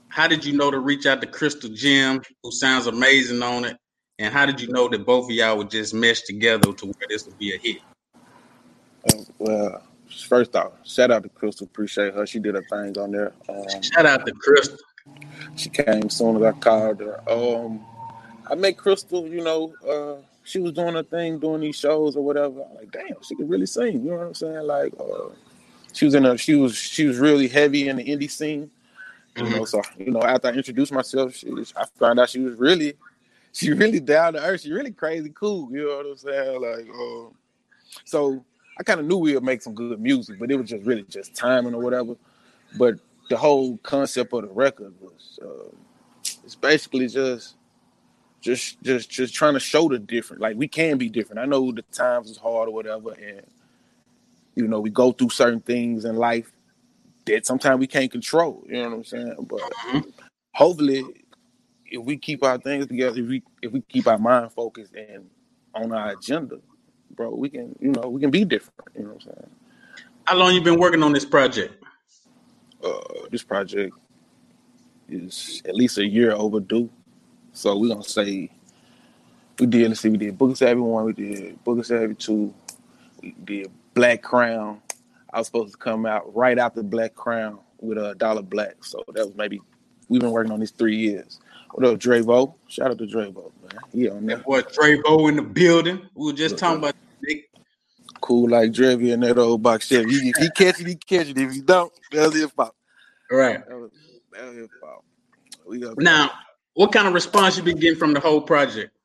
How 0.10 0.28
did 0.28 0.46
you 0.46 0.54
know 0.54 0.72
to 0.72 0.80
reach 0.80 1.06
out 1.06 1.22
to 1.22 1.28
Crystal 1.28 1.70
Jim, 1.70 2.22
who 2.44 2.52
sounds 2.52 2.88
amazing 2.88 3.42
on 3.42 3.66
it? 3.66 3.78
And 4.20 4.34
how 4.34 4.46
did 4.46 4.60
you 4.60 4.68
know 4.70 4.88
that 4.90 5.06
both 5.06 5.26
of 5.26 5.32
y'all 5.32 5.58
would 5.58 5.70
just 5.70 5.94
mesh 5.94 6.22
together 6.22 6.74
to 6.74 6.86
where 6.86 7.08
this 7.10 7.26
would 7.26 7.38
be 7.38 7.54
a 7.54 7.58
hit? 7.58 7.78
Um, 9.14 9.26
well, 9.38 9.84
first 10.28 10.56
off, 10.56 10.72
shout 10.86 11.12
out 11.12 11.24
to 11.24 11.30
Crystal. 11.30 11.66
Appreciate 11.66 12.14
her. 12.16 12.26
She 12.26 12.40
did 12.40 12.56
her 12.56 12.64
thing 12.64 12.98
on 12.98 13.12
there. 13.12 13.34
Um, 13.48 13.82
Shout 13.82 14.06
out 14.06 14.26
to 14.26 14.32
Crystal. 14.32 14.78
she 15.56 15.70
came 15.70 16.10
soon 16.10 16.38
as 16.38 16.44
I 16.44 16.52
called 16.54 17.00
her. 17.00 17.22
Um, 17.30 17.86
I 18.50 18.56
met 18.56 18.78
Crystal. 18.78 19.28
You 19.28 19.44
know, 19.44 19.74
uh, 19.88 20.22
she 20.44 20.60
was 20.60 20.74
doing 20.74 20.94
her 20.94 21.04
thing, 21.04 21.40
doing 21.40 21.62
these 21.62 21.76
shows 21.78 22.16
or 22.16 22.24
whatever. 22.24 22.64
I'm 22.64 22.76
like, 22.76 22.92
damn, 22.92 23.22
she 23.22 23.36
could 23.36 23.50
really 23.50 23.66
sing. 23.66 24.04
You 24.04 24.12
know 24.12 24.18
what 24.18 24.28
I'm 24.28 24.34
saying? 24.34 24.66
Like, 24.66 24.94
uh, 25.00 25.30
she 25.94 26.06
was 26.06 26.16
in 26.16 26.26
a, 26.26 26.38
she 26.38 26.56
was, 26.56 26.76
she 26.76 27.06
was 27.06 27.18
really 27.18 27.48
heavy 27.48 27.90
in 27.90 27.98
the 27.98 28.06
indie 28.06 28.30
scene. 28.30 28.72
You 29.36 29.50
know, 29.50 29.66
so 29.66 29.82
you 30.00 30.12
know, 30.12 30.22
after 30.22 30.48
I 30.48 30.52
introduced 30.54 30.92
myself, 30.92 31.36
she, 31.36 31.52
I 31.76 31.86
found 32.00 32.20
out 32.20 32.30
she 32.30 32.40
was 32.40 32.58
really, 32.58 32.94
she 33.54 33.72
really 33.72 34.00
down 34.00 34.34
to 34.34 34.44
earth. 34.44 34.62
She 34.62 34.72
really 34.72 34.92
crazy 34.92 35.30
cool. 35.30 35.72
You 35.72 35.86
know 35.86 35.98
what 35.98 36.06
I'm 36.08 36.18
saying? 36.18 36.62
Like, 36.62 36.90
um, 36.90 37.34
so 38.04 38.44
I 38.80 38.84
kind 38.84 39.00
of 39.00 39.06
knew 39.06 39.18
we 39.18 39.34
would 39.34 39.44
make 39.44 39.62
some 39.62 39.76
good 39.76 40.00
music, 40.00 40.40
but 40.40 40.50
it 40.50 40.56
was 40.56 40.70
just 40.70 40.86
really 40.86 41.04
just 41.04 41.36
timing 41.36 41.74
or 41.74 41.82
whatever. 41.82 42.16
But 42.78 42.96
the 43.30 43.38
whole 43.38 43.78
concept 43.78 44.34
of 44.34 44.44
the 44.44 44.48
record 44.50 44.94
was, 45.02 45.40
uh, 45.42 45.76
it's 46.44 46.56
basically 46.56 47.08
just 47.08 47.56
just 48.42 48.82
just 48.84 49.10
just 49.10 49.34
trying 49.34 49.54
to 49.54 49.60
show 49.60 49.90
the 49.90 50.00
different. 50.00 50.42
Like 50.42 50.58
we 50.58 50.68
can 50.68 50.98
be 50.98 51.10
different. 51.10 51.40
I 51.40 51.46
know 51.46 51.72
the 51.72 51.82
times 51.84 52.30
is 52.30 52.38
hard 52.38 52.70
or 52.70 52.74
whatever, 52.74 53.12
and 53.12 53.42
you 54.56 54.68
know 54.68 54.80
we 54.80 54.90
go 54.90 55.12
through 55.12 55.30
certain 55.30 55.62
things 55.62 56.06
in 56.06 56.16
life 56.16 56.52
that 57.26 57.46
sometimes 57.46 57.80
we 57.80 57.88
can't 57.88 58.12
control. 58.12 58.64
You 58.68 58.84
know 58.84 58.90
what 58.90 58.96
I'm 58.96 59.04
saying? 59.04 59.36
But 59.48 59.60
mm-hmm. 59.60 60.10
hopefully, 60.54 61.04
if 61.86 62.04
we 62.04 62.18
keep 62.18 62.44
our 62.44 62.58
things 62.58 62.88
together, 62.88 63.20
if 63.20 63.28
we 63.28 63.44
if 63.62 63.72
we 63.72 63.82
keep 63.82 64.08
our 64.08 64.18
mind 64.18 64.52
focused 64.52 64.94
and 64.96 65.30
on 65.74 65.92
our 65.92 66.12
agenda, 66.12 66.60
bro, 67.16 67.30
we 67.30 67.50
can 67.50 67.76
you 67.80 67.92
know 67.92 68.08
we 68.10 68.22
can 68.22 68.32
be 68.32 68.46
different. 68.46 68.90
You 68.96 69.04
know 69.04 69.10
what 69.10 69.16
I'm 69.16 69.22
saying? 69.22 69.50
How 70.26 70.36
long 70.36 70.54
you 70.54 70.62
been 70.62 70.80
working 70.80 71.04
on 71.04 71.14
this 71.14 71.26
project? 71.26 71.84
Uh, 72.84 73.00
this 73.32 73.44
project 73.44 73.96
is 75.10 75.62
at 75.66 75.76
least 75.76 75.98
a 75.98 76.06
year 76.06 76.34
overdue. 76.34 76.90
So 77.58 77.76
we're 77.76 77.90
gonna 77.90 78.04
say 78.04 78.52
we 79.60 79.66
did. 79.66 79.90
Let's 79.90 80.02
see, 80.02 80.10
we 80.10 80.18
did 80.18 80.38
Book 80.38 80.52
of 80.52 80.58
Savvy 80.60 80.80
one, 80.80 81.06
we 81.06 81.14
did 81.14 81.64
Book 81.64 81.80
of 81.80 81.88
Savvy 81.88 82.14
two, 82.14 82.54
we 83.20 83.34
did 83.44 83.72
Black 83.96 84.22
Crown. 84.22 84.80
I 85.34 85.40
was 85.40 85.48
supposed 85.48 85.72
to 85.72 85.78
come 85.80 86.06
out 86.06 86.36
right 86.36 86.60
after 86.60 86.84
Black 86.84 87.16
Crown 87.16 87.58
with 87.80 87.98
a 87.98 88.14
Dollar 88.14 88.44
Black. 88.44 88.84
So 88.84 89.04
that 89.08 89.26
was 89.26 89.36
maybe 89.36 89.60
we've 90.08 90.22
been 90.22 90.30
working 90.30 90.52
on 90.52 90.60
these 90.60 90.70
three 90.70 90.98
years. 90.98 91.40
What 91.72 91.84
up, 91.88 92.00
Drevo? 92.00 92.54
Shout 92.68 92.92
out 92.92 93.00
to 93.00 93.06
Drevo, 93.06 93.52
man. 93.64 93.82
Yeah, 93.92 94.12
on 94.12 94.28
that. 94.28 94.44
boy 94.44 94.62
Drevo 94.62 95.28
in 95.28 95.38
the 95.38 95.42
building. 95.42 96.08
We 96.14 96.28
were 96.28 96.38
just 96.38 96.54
Look, 96.54 96.60
talking 96.60 96.78
about 96.78 96.96
Cool 98.22 98.52
like 98.52 98.72
Drevi 98.72 99.14
in 99.14 99.22
that 99.22 99.40
old 99.40 99.64
box 99.64 99.88
Chevy. 99.88 100.12
He, 100.12 100.34
he 100.40 100.50
catch 100.52 100.80
it, 100.80 100.86
he 100.86 100.96
catch 100.96 101.30
it. 101.30 101.38
If 101.40 101.54
he 101.54 101.62
don't, 101.62 101.92
that's 102.12 102.36
his 102.36 102.52
fault. 102.52 102.76
Right. 103.32 103.68
That 103.68 103.80
was, 103.80 103.92
that 104.34 104.46
was 104.46 104.56
his 104.58 104.70
fault. 104.80 105.04
We 105.66 105.80
got 105.80 105.98
now, 105.98 106.30
what 106.78 106.92
kind 106.92 107.08
of 107.08 107.14
response 107.16 107.58
you 107.58 107.64
been 107.64 107.80
getting 107.80 107.98
from 107.98 108.14
the 108.14 108.20
whole 108.20 108.40
project? 108.40 108.96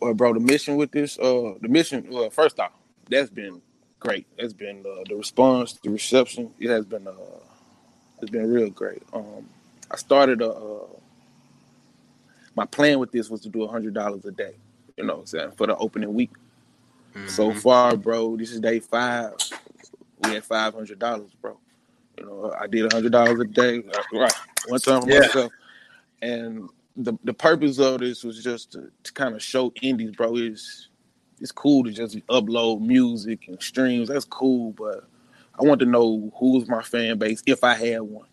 Well, 0.00 0.14
bro, 0.14 0.34
the 0.34 0.40
mission 0.40 0.74
with 0.74 0.90
this, 0.90 1.16
uh, 1.16 1.54
the 1.60 1.68
mission. 1.68 2.08
Well, 2.10 2.28
first 2.28 2.58
off, 2.58 2.72
that's 3.08 3.30
been 3.30 3.62
great. 4.00 4.26
That's 4.36 4.52
been 4.52 4.80
uh, 4.80 5.04
the 5.08 5.14
response, 5.14 5.74
the 5.74 5.90
reception. 5.90 6.52
It 6.58 6.68
has 6.68 6.84
been, 6.84 7.06
uh, 7.06 7.12
it's 8.20 8.32
been 8.32 8.52
real 8.52 8.68
great. 8.70 9.00
Um, 9.12 9.48
I 9.92 9.96
started 9.96 10.42
a. 10.42 10.50
Uh, 10.50 10.86
my 12.56 12.66
plan 12.66 12.98
with 12.98 13.12
this 13.12 13.30
was 13.30 13.42
to 13.42 13.48
do 13.48 13.62
a 13.62 13.68
hundred 13.68 13.94
dollars 13.94 14.24
a 14.24 14.32
day. 14.32 14.54
You 14.96 15.04
know, 15.04 15.14
what 15.14 15.20
I'm 15.20 15.26
saying 15.26 15.50
for 15.52 15.68
the 15.68 15.76
opening 15.76 16.14
week. 16.14 16.32
Mm-hmm. 17.14 17.28
So 17.28 17.54
far, 17.54 17.96
bro, 17.96 18.36
this 18.36 18.50
is 18.50 18.58
day 18.58 18.80
five. 18.80 19.34
We 20.24 20.34
had 20.34 20.44
five 20.44 20.74
hundred 20.74 20.98
dollars, 20.98 21.30
bro. 21.40 21.58
You 22.18 22.26
know, 22.26 22.54
I 22.60 22.66
did 22.66 22.92
a 22.92 22.96
hundred 22.96 23.12
dollars 23.12 23.38
a 23.38 23.44
day, 23.44 23.84
right? 24.12 24.32
One 24.66 24.80
time 24.80 25.02
for 25.02 25.10
yeah. 25.10 25.20
myself, 25.20 25.52
and 26.22 26.68
the 26.96 27.18
the 27.24 27.34
purpose 27.34 27.78
of 27.78 28.00
this 28.00 28.24
was 28.24 28.42
just 28.42 28.72
to, 28.72 28.90
to 29.02 29.12
kind 29.12 29.34
of 29.34 29.42
show 29.42 29.72
indies, 29.82 30.12
bro. 30.16 30.36
Is 30.36 30.88
it's 31.40 31.52
cool 31.52 31.84
to 31.84 31.90
just 31.90 32.16
upload 32.28 32.80
music 32.80 33.48
and 33.48 33.62
streams. 33.62 34.08
That's 34.08 34.24
cool, 34.24 34.72
but 34.72 35.08
I 35.58 35.64
want 35.64 35.80
to 35.80 35.86
know 35.86 36.32
who's 36.38 36.68
my 36.68 36.82
fan 36.82 37.18
base 37.18 37.42
if 37.46 37.62
I 37.62 37.74
had 37.74 38.00
one. 38.00 38.26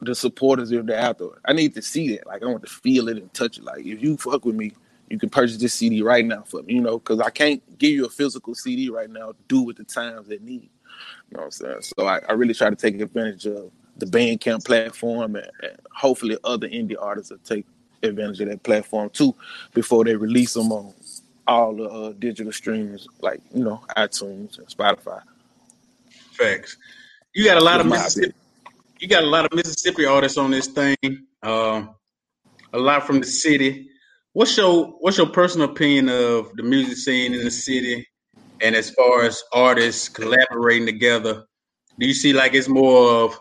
The 0.00 0.14
supporters 0.14 0.70
if 0.70 0.86
they're 0.86 1.00
out 1.00 1.18
there. 1.18 1.28
I 1.44 1.52
need 1.52 1.74
to 1.74 1.82
see 1.82 2.14
that. 2.14 2.26
Like 2.26 2.42
I 2.42 2.46
want 2.46 2.62
to 2.62 2.70
feel 2.70 3.08
it 3.08 3.16
and 3.16 3.32
touch 3.34 3.58
it. 3.58 3.64
Like 3.64 3.84
if 3.84 4.00
you 4.00 4.16
fuck 4.16 4.44
with 4.44 4.54
me, 4.54 4.72
you 5.08 5.18
can 5.18 5.28
purchase 5.28 5.56
this 5.56 5.74
CD 5.74 6.02
right 6.02 6.24
now 6.24 6.42
for 6.42 6.62
me. 6.62 6.74
You 6.74 6.82
know, 6.82 6.98
because 6.98 7.20
I 7.20 7.30
can't 7.30 7.78
give 7.78 7.90
you 7.90 8.06
a 8.06 8.10
physical 8.10 8.54
CD 8.54 8.90
right 8.90 9.10
now. 9.10 9.32
Do 9.48 9.62
with 9.62 9.76
the 9.76 9.84
times 9.84 10.28
that 10.28 10.42
need. 10.42 10.70
You 11.30 11.36
know 11.36 11.40
what 11.40 11.44
I'm 11.44 11.50
saying? 11.50 11.82
So 11.82 12.06
I, 12.06 12.20
I 12.28 12.32
really 12.32 12.54
try 12.54 12.70
to 12.70 12.76
take 12.76 13.00
advantage 13.00 13.46
of 13.46 13.72
the 13.98 14.06
Bandcamp 14.06 14.64
platform 14.64 15.36
and, 15.36 15.50
and 15.62 15.76
hopefully 15.92 16.36
other 16.44 16.68
indie 16.68 16.96
artists 16.98 17.30
will 17.30 17.38
take 17.38 17.66
advantage 18.02 18.40
of 18.40 18.48
that 18.48 18.62
platform 18.62 19.10
too 19.10 19.34
before 19.74 20.04
they 20.04 20.14
release 20.14 20.54
them 20.54 20.70
on 20.72 20.94
all 21.48 21.74
the 21.74 21.84
uh, 21.84 22.12
digital 22.18 22.52
streams 22.52 23.08
like 23.20 23.40
you 23.54 23.64
know 23.64 23.82
iTunes 23.96 24.58
and 24.58 24.68
Spotify. 24.68 25.22
Facts. 26.32 26.76
You 27.34 27.44
got 27.44 27.56
a 27.56 27.64
lot 27.64 27.80
of 27.80 27.86
Mississippi. 27.86 28.34
You 29.00 29.08
got 29.08 29.24
a 29.24 29.26
lot 29.26 29.46
of 29.46 29.52
Mississippi 29.54 30.04
artists 30.04 30.38
on 30.38 30.50
this 30.50 30.66
thing. 30.66 30.96
Um, 31.42 31.94
a 32.72 32.78
lot 32.78 33.06
from 33.06 33.20
the 33.20 33.26
city. 33.26 33.88
What's 34.32 34.56
your 34.56 34.86
What's 35.00 35.18
your 35.18 35.28
personal 35.28 35.70
opinion 35.70 36.08
of 36.08 36.54
the 36.54 36.62
music 36.62 36.98
scene 36.98 37.34
in 37.34 37.44
the 37.44 37.50
city, 37.50 38.06
and 38.60 38.76
as 38.76 38.90
far 38.90 39.22
as 39.22 39.42
artists 39.52 40.08
collaborating 40.08 40.86
together? 40.86 41.44
Do 41.98 42.06
you 42.06 42.14
see 42.14 42.32
like 42.32 42.54
it's 42.54 42.68
more 42.68 43.24
of 43.24 43.40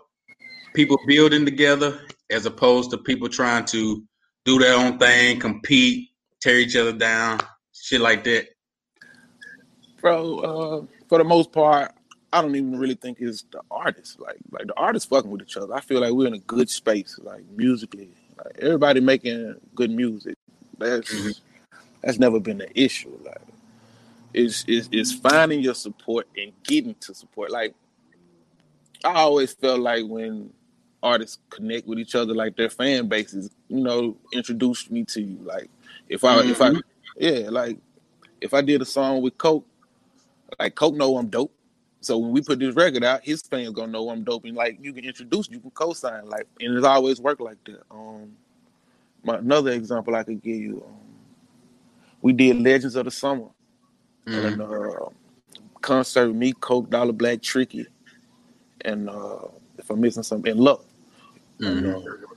people 0.78 1.00
building 1.08 1.44
together 1.44 2.00
as 2.30 2.46
opposed 2.46 2.92
to 2.92 3.00
people 3.00 3.28
trying 3.28 3.66
to 3.66 4.04
do 4.46 4.60
their 4.60 4.78
own 4.78 5.00
thing, 5.00 5.40
compete, 5.40 6.10
tear 6.40 6.60
each 6.60 6.76
other 6.76 6.94
down, 6.94 7.40
shit 7.74 8.00
like 8.00 8.24
that? 8.24 8.50
Bro, 10.00 10.38
uh, 10.38 10.86
for 11.10 11.18
the 11.18 11.24
most 11.24 11.52
part, 11.52 11.92
I 12.32 12.44
don't 12.44 12.56
even 12.56 12.78
really 12.78 12.94
think 12.94 13.18
it's 13.20 13.44
the 13.52 13.60
artists. 13.72 14.20
Like, 14.20 14.38
like 14.52 14.68
the 14.68 14.78
artists 14.78 15.10
fucking 15.10 15.32
with 15.32 15.42
each 15.42 15.58
other. 15.58 15.74
I 15.74 15.82
feel 15.82 16.00
like 16.00 16.14
we're 16.14 16.28
in 16.28 16.36
a 16.36 16.40
good 16.40 16.70
space, 16.70 17.20
like 17.24 17.44
musically. 17.56 18.12
Like 18.38 18.60
everybody 18.60 19.00
making 19.00 19.56
good 19.74 19.90
music. 19.90 20.38
That's 20.78 21.12
mm-hmm. 21.12 21.78
that's 22.04 22.20
never 22.20 22.40
been 22.40 22.62
an 22.62 22.72
issue. 22.76 23.18
Like, 23.26 23.42
it's, 24.32 24.64
it's 24.68 24.90
it's 24.92 25.12
finding 25.12 25.62
your 25.62 25.74
support 25.74 26.28
and 26.38 26.52
getting 26.62 26.94
to 27.00 27.16
support. 27.16 27.50
Like, 27.50 27.74
I 29.04 29.14
always 29.14 29.54
felt 29.54 29.80
like 29.80 30.06
when 30.06 30.54
artists 31.04 31.40
connect 31.50 31.88
with 31.88 32.00
each 32.00 32.16
other, 32.16 32.34
like 32.34 32.56
their 32.56 32.70
fan 32.70 33.08
bases, 33.08 33.50
you 33.68 33.82
know, 33.82 34.18
introduced 34.34 34.92
me 34.92 35.04
to 35.06 35.22
you. 35.22 35.38
Like, 35.44 35.70
if 36.10 36.24
I 36.24 36.38
mm-hmm. 36.38 36.50
if 36.50 36.62
I 36.62 36.72
yeah, 37.18 37.50
like 37.50 37.78
if 38.42 38.54
I 38.54 38.62
did 38.62 38.82
a 38.82 38.86
song 38.86 39.22
with 39.22 39.38
Coke, 39.38 39.66
like 40.60 40.76
Coke 40.76 40.96
know 40.96 41.18
I'm 41.18 41.28
dope. 41.28 41.54
So 42.00 42.18
when 42.18 42.32
we 42.32 42.42
put 42.42 42.60
this 42.60 42.76
record 42.76 43.04
out, 43.04 43.24
his 43.24 43.42
fans 43.42 43.72
gonna 43.72 43.92
know 43.92 44.10
I'm 44.10 44.24
dope, 44.24 44.46
and 44.46 44.56
like 44.56 44.78
you 44.82 44.94
can 44.94 45.04
introduce, 45.04 45.50
you 45.50 45.60
can 45.60 45.72
co-sign, 45.72 46.30
like, 46.30 46.48
and 46.60 46.76
it's 46.76 46.86
always 46.86 47.20
worked 47.20 47.42
like 47.42 47.58
that. 47.66 47.82
Um, 47.92 48.34
my, 49.24 49.38
another 49.38 49.72
example 49.72 50.16
I 50.16 50.24
could 50.24 50.42
give 50.42 50.58
you, 50.58 50.84
um, 50.88 50.96
we 52.22 52.34
did 52.34 52.62
Legends 52.62 52.96
of 52.96 53.06
the 53.06 53.12
Summer, 53.12 53.48
mm-hmm. 54.26 54.46
and 54.46 54.62
uh, 54.62 55.10
concert 55.82 56.28
with 56.28 56.38
me, 56.38 56.54
Coke, 56.54 56.90
Dollar 56.90 57.14
Black, 57.14 57.42
Tricky, 57.42 57.88
and 58.82 59.10
uh, 59.10 59.48
if 59.78 59.90
I'm 59.90 60.00
missing 60.00 60.24
something, 60.24 60.52
and 60.52 60.60
Luck. 60.60 60.86
Mm-hmm. 61.60 61.96
Uh, 61.96 62.28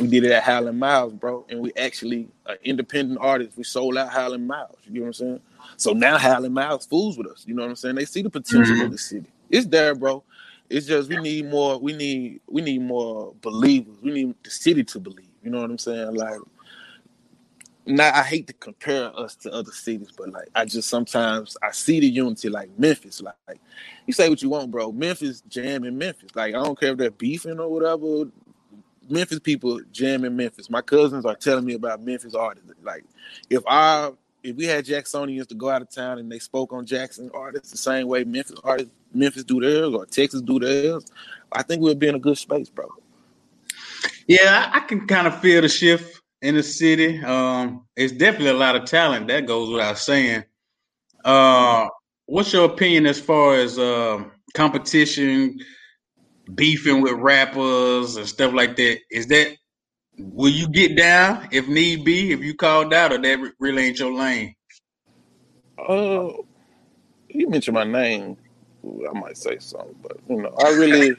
we 0.00 0.06
did 0.06 0.24
it 0.24 0.30
at 0.30 0.44
Hal 0.44 0.72
& 0.72 0.72
Mal's, 0.72 1.12
bro, 1.12 1.44
and 1.48 1.60
we 1.60 1.72
actually 1.74 2.28
an 2.46 2.56
independent 2.62 3.18
artist. 3.20 3.56
We 3.56 3.64
sold 3.64 3.96
out 3.96 4.12
Hal 4.12 4.36
& 4.38 4.38
Mal's. 4.38 4.76
You 4.84 5.00
know 5.00 5.00
what 5.00 5.06
I'm 5.08 5.12
saying? 5.14 5.40
So 5.76 5.92
now 5.92 6.18
Hal 6.18 6.48
& 6.48 6.50
Mal's 6.50 6.86
fools 6.86 7.18
with 7.18 7.26
us. 7.26 7.44
You 7.46 7.54
know 7.54 7.62
what 7.62 7.70
I'm 7.70 7.76
saying? 7.76 7.96
They 7.96 8.04
see 8.04 8.22
the 8.22 8.30
potential 8.30 8.76
mm-hmm. 8.76 8.84
of 8.86 8.92
the 8.92 8.98
city. 8.98 9.26
It's 9.50 9.66
there, 9.66 9.94
bro. 9.94 10.22
It's 10.70 10.86
just 10.86 11.08
we 11.08 11.16
need 11.16 11.46
more. 11.48 11.78
We 11.78 11.94
need 11.94 12.40
we 12.46 12.60
need 12.60 12.82
more 12.82 13.34
believers. 13.40 13.96
We 14.02 14.10
need 14.12 14.34
the 14.42 14.50
city 14.50 14.84
to 14.84 15.00
believe. 15.00 15.28
You 15.42 15.50
know 15.50 15.62
what 15.62 15.70
I'm 15.70 15.78
saying? 15.78 16.14
Like, 16.14 16.38
now 17.86 18.10
I 18.14 18.22
hate 18.22 18.46
to 18.48 18.52
compare 18.52 19.18
us 19.18 19.34
to 19.36 19.52
other 19.52 19.72
cities, 19.72 20.12
but 20.16 20.28
like 20.28 20.48
I 20.54 20.66
just 20.66 20.90
sometimes 20.90 21.56
I 21.62 21.70
see 21.70 22.00
the 22.00 22.06
unity 22.06 22.50
like 22.50 22.68
Memphis. 22.78 23.22
Like, 23.22 23.34
like 23.46 23.60
you 24.06 24.12
say 24.12 24.28
what 24.28 24.42
you 24.42 24.50
want, 24.50 24.70
bro. 24.70 24.92
Memphis 24.92 25.40
jam 25.48 25.84
in 25.84 25.96
Memphis. 25.96 26.30
Like 26.34 26.54
I 26.54 26.62
don't 26.62 26.78
care 26.78 26.92
if 26.92 26.98
they're 26.98 27.10
beefing 27.10 27.58
or 27.58 27.70
whatever. 27.70 28.30
Memphis 29.10 29.40
people 29.40 29.80
jam 29.92 30.24
in 30.24 30.36
Memphis. 30.36 30.70
My 30.70 30.82
cousins 30.82 31.24
are 31.24 31.34
telling 31.34 31.64
me 31.64 31.74
about 31.74 32.02
Memphis 32.02 32.34
artists. 32.34 32.70
Like 32.82 33.04
if 33.50 33.62
I 33.66 34.10
if 34.42 34.56
we 34.56 34.64
had 34.64 34.84
Jacksonians 34.84 35.48
to 35.48 35.54
go 35.54 35.68
out 35.68 35.82
of 35.82 35.90
town 35.90 36.18
and 36.18 36.30
they 36.30 36.38
spoke 36.38 36.72
on 36.72 36.86
Jackson 36.86 37.30
artists 37.34 37.70
the 37.70 37.78
same 37.78 38.06
way 38.06 38.24
Memphis 38.24 38.58
artists 38.64 38.92
Memphis 39.12 39.44
do 39.44 39.60
theirs 39.60 39.94
or 39.94 40.06
Texas 40.06 40.40
do 40.42 40.58
theirs, 40.58 41.06
I 41.52 41.62
think 41.62 41.82
we'd 41.82 41.98
be 41.98 42.08
in 42.08 42.14
a 42.14 42.20
good 42.20 42.38
space, 42.38 42.68
bro. 42.68 42.88
Yeah, 44.26 44.70
I 44.72 44.80
can 44.80 45.06
kind 45.06 45.26
of 45.26 45.40
feel 45.40 45.62
the 45.62 45.68
shift 45.68 46.20
in 46.42 46.54
the 46.54 46.62
city. 46.62 47.22
Um, 47.24 47.86
it's 47.96 48.12
definitely 48.12 48.50
a 48.50 48.54
lot 48.54 48.76
of 48.76 48.84
talent 48.84 49.28
that 49.28 49.46
goes 49.46 49.70
without 49.70 49.98
saying. 49.98 50.44
Uh, 51.24 51.88
what's 52.26 52.52
your 52.52 52.66
opinion 52.66 53.06
as 53.06 53.18
far 53.18 53.54
as 53.54 53.78
uh, 53.78 54.22
competition, 54.54 55.58
beefing 56.54 57.00
with 57.00 57.14
rappers 57.14 58.16
and 58.16 58.26
stuff 58.26 58.52
like 58.54 58.76
that? 58.76 58.98
Is 59.10 59.26
that 59.28 59.56
will 60.18 60.50
you 60.50 60.68
get 60.68 60.96
down 60.96 61.48
if 61.52 61.68
need 61.68 62.04
be 62.04 62.32
if 62.32 62.40
you 62.40 62.54
called 62.54 62.92
out, 62.92 63.12
or 63.12 63.18
that 63.18 63.52
really 63.58 63.86
ain't 63.86 63.98
your 63.98 64.12
lane? 64.12 64.54
Uh, 65.78 66.32
you 67.28 67.48
mentioned 67.48 67.74
my 67.74 67.84
name. 67.84 68.36
I 68.84 69.18
might 69.18 69.36
say 69.36 69.58
something, 69.58 69.96
but 70.02 70.18
you 70.28 70.42
know, 70.42 70.54
I 70.64 70.70
really. 70.70 71.16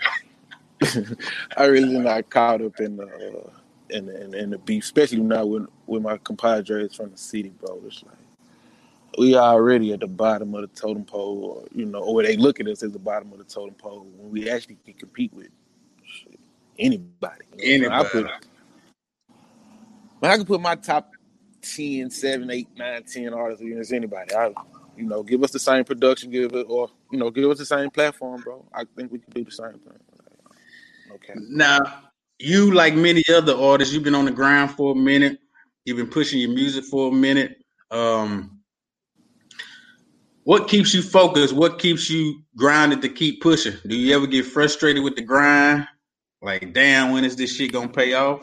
I 1.57 1.65
really 1.65 1.97
not 1.97 2.29
caught 2.29 2.61
up 2.61 2.79
in 2.79 2.95
the 2.95 3.03
uh, 3.03 3.49
in, 3.89 4.09
in, 4.09 4.33
in 4.33 4.49
the 4.51 4.57
beef, 4.57 4.83
especially 4.83 5.19
now 5.19 5.45
with 5.45 5.67
with 5.87 6.01
my 6.01 6.17
compadres 6.17 6.95
from 6.95 7.11
the 7.11 7.17
city, 7.17 7.51
bro. 7.59 7.81
It's 7.85 8.03
like 8.03 8.15
we 9.19 9.35
are 9.35 9.53
already 9.53 9.91
at 9.91 9.99
the 9.99 10.07
bottom 10.07 10.55
of 10.55 10.61
the 10.61 10.67
totem 10.67 11.03
pole, 11.03 11.43
or, 11.43 11.67
you 11.73 11.85
know, 11.85 11.99
or 11.99 12.23
they 12.23 12.37
look 12.37 12.61
at 12.61 12.67
us 12.67 12.81
as 12.83 12.93
the 12.93 12.99
bottom 12.99 13.33
of 13.33 13.37
the 13.37 13.43
totem 13.43 13.75
pole 13.75 14.07
when 14.15 14.31
we 14.31 14.49
actually 14.49 14.77
can 14.85 14.93
compete 14.93 15.33
with 15.33 15.49
anybody. 16.79 17.43
Anybody. 17.61 17.93
I, 17.93 18.03
put, 18.05 18.27
I 20.23 20.37
can 20.37 20.45
put 20.45 20.61
my 20.61 20.75
top 20.75 21.11
10, 21.61 22.09
7, 22.09 22.49
8, 22.49 22.67
9, 22.77 23.03
10 23.03 23.33
artists 23.33 23.61
against 23.61 23.91
anybody. 23.91 24.33
I, 24.33 24.53
you 24.95 25.03
know, 25.03 25.21
give 25.21 25.43
us 25.43 25.51
the 25.51 25.59
same 25.59 25.83
production, 25.83 26.31
give 26.31 26.53
it, 26.53 26.67
or 26.69 26.89
you 27.11 27.19
know, 27.19 27.29
give 27.29 27.49
us 27.49 27.57
the 27.57 27.65
same 27.65 27.89
platform, 27.89 28.41
bro. 28.41 28.65
I 28.73 28.85
think 28.95 29.11
we 29.11 29.19
can 29.19 29.33
do 29.33 29.43
the 29.43 29.51
same 29.51 29.79
thing. 29.79 29.99
Okay. 31.11 31.33
Now, 31.35 31.79
you 32.37 32.71
like 32.73 32.95
many 32.95 33.23
other 33.35 33.53
artists, 33.53 33.93
you've 33.93 34.03
been 34.03 34.15
on 34.15 34.23
the 34.23 34.31
ground 34.31 34.71
for 34.71 34.93
a 34.93 34.95
minute. 34.95 35.39
You've 35.83 35.97
been 35.97 36.07
pushing 36.07 36.39
your 36.39 36.51
music 36.51 36.85
for 36.85 37.09
a 37.09 37.11
minute. 37.11 37.57
Um, 37.91 38.58
what 40.49 40.67
keeps 40.67 40.95
you 40.95 41.03
focused? 41.03 41.53
What 41.53 41.77
keeps 41.77 42.09
you 42.09 42.41
grounded 42.55 43.03
to 43.03 43.09
keep 43.09 43.39
pushing? 43.39 43.75
Do 43.85 43.95
you 43.95 44.15
ever 44.15 44.25
get 44.25 44.47
frustrated 44.47 45.03
with 45.03 45.15
the 45.15 45.21
grind? 45.21 45.87
Like, 46.41 46.73
damn, 46.73 47.11
when 47.11 47.23
is 47.23 47.35
this 47.35 47.55
shit 47.55 47.71
gonna 47.71 47.87
pay 47.87 48.15
off? 48.15 48.41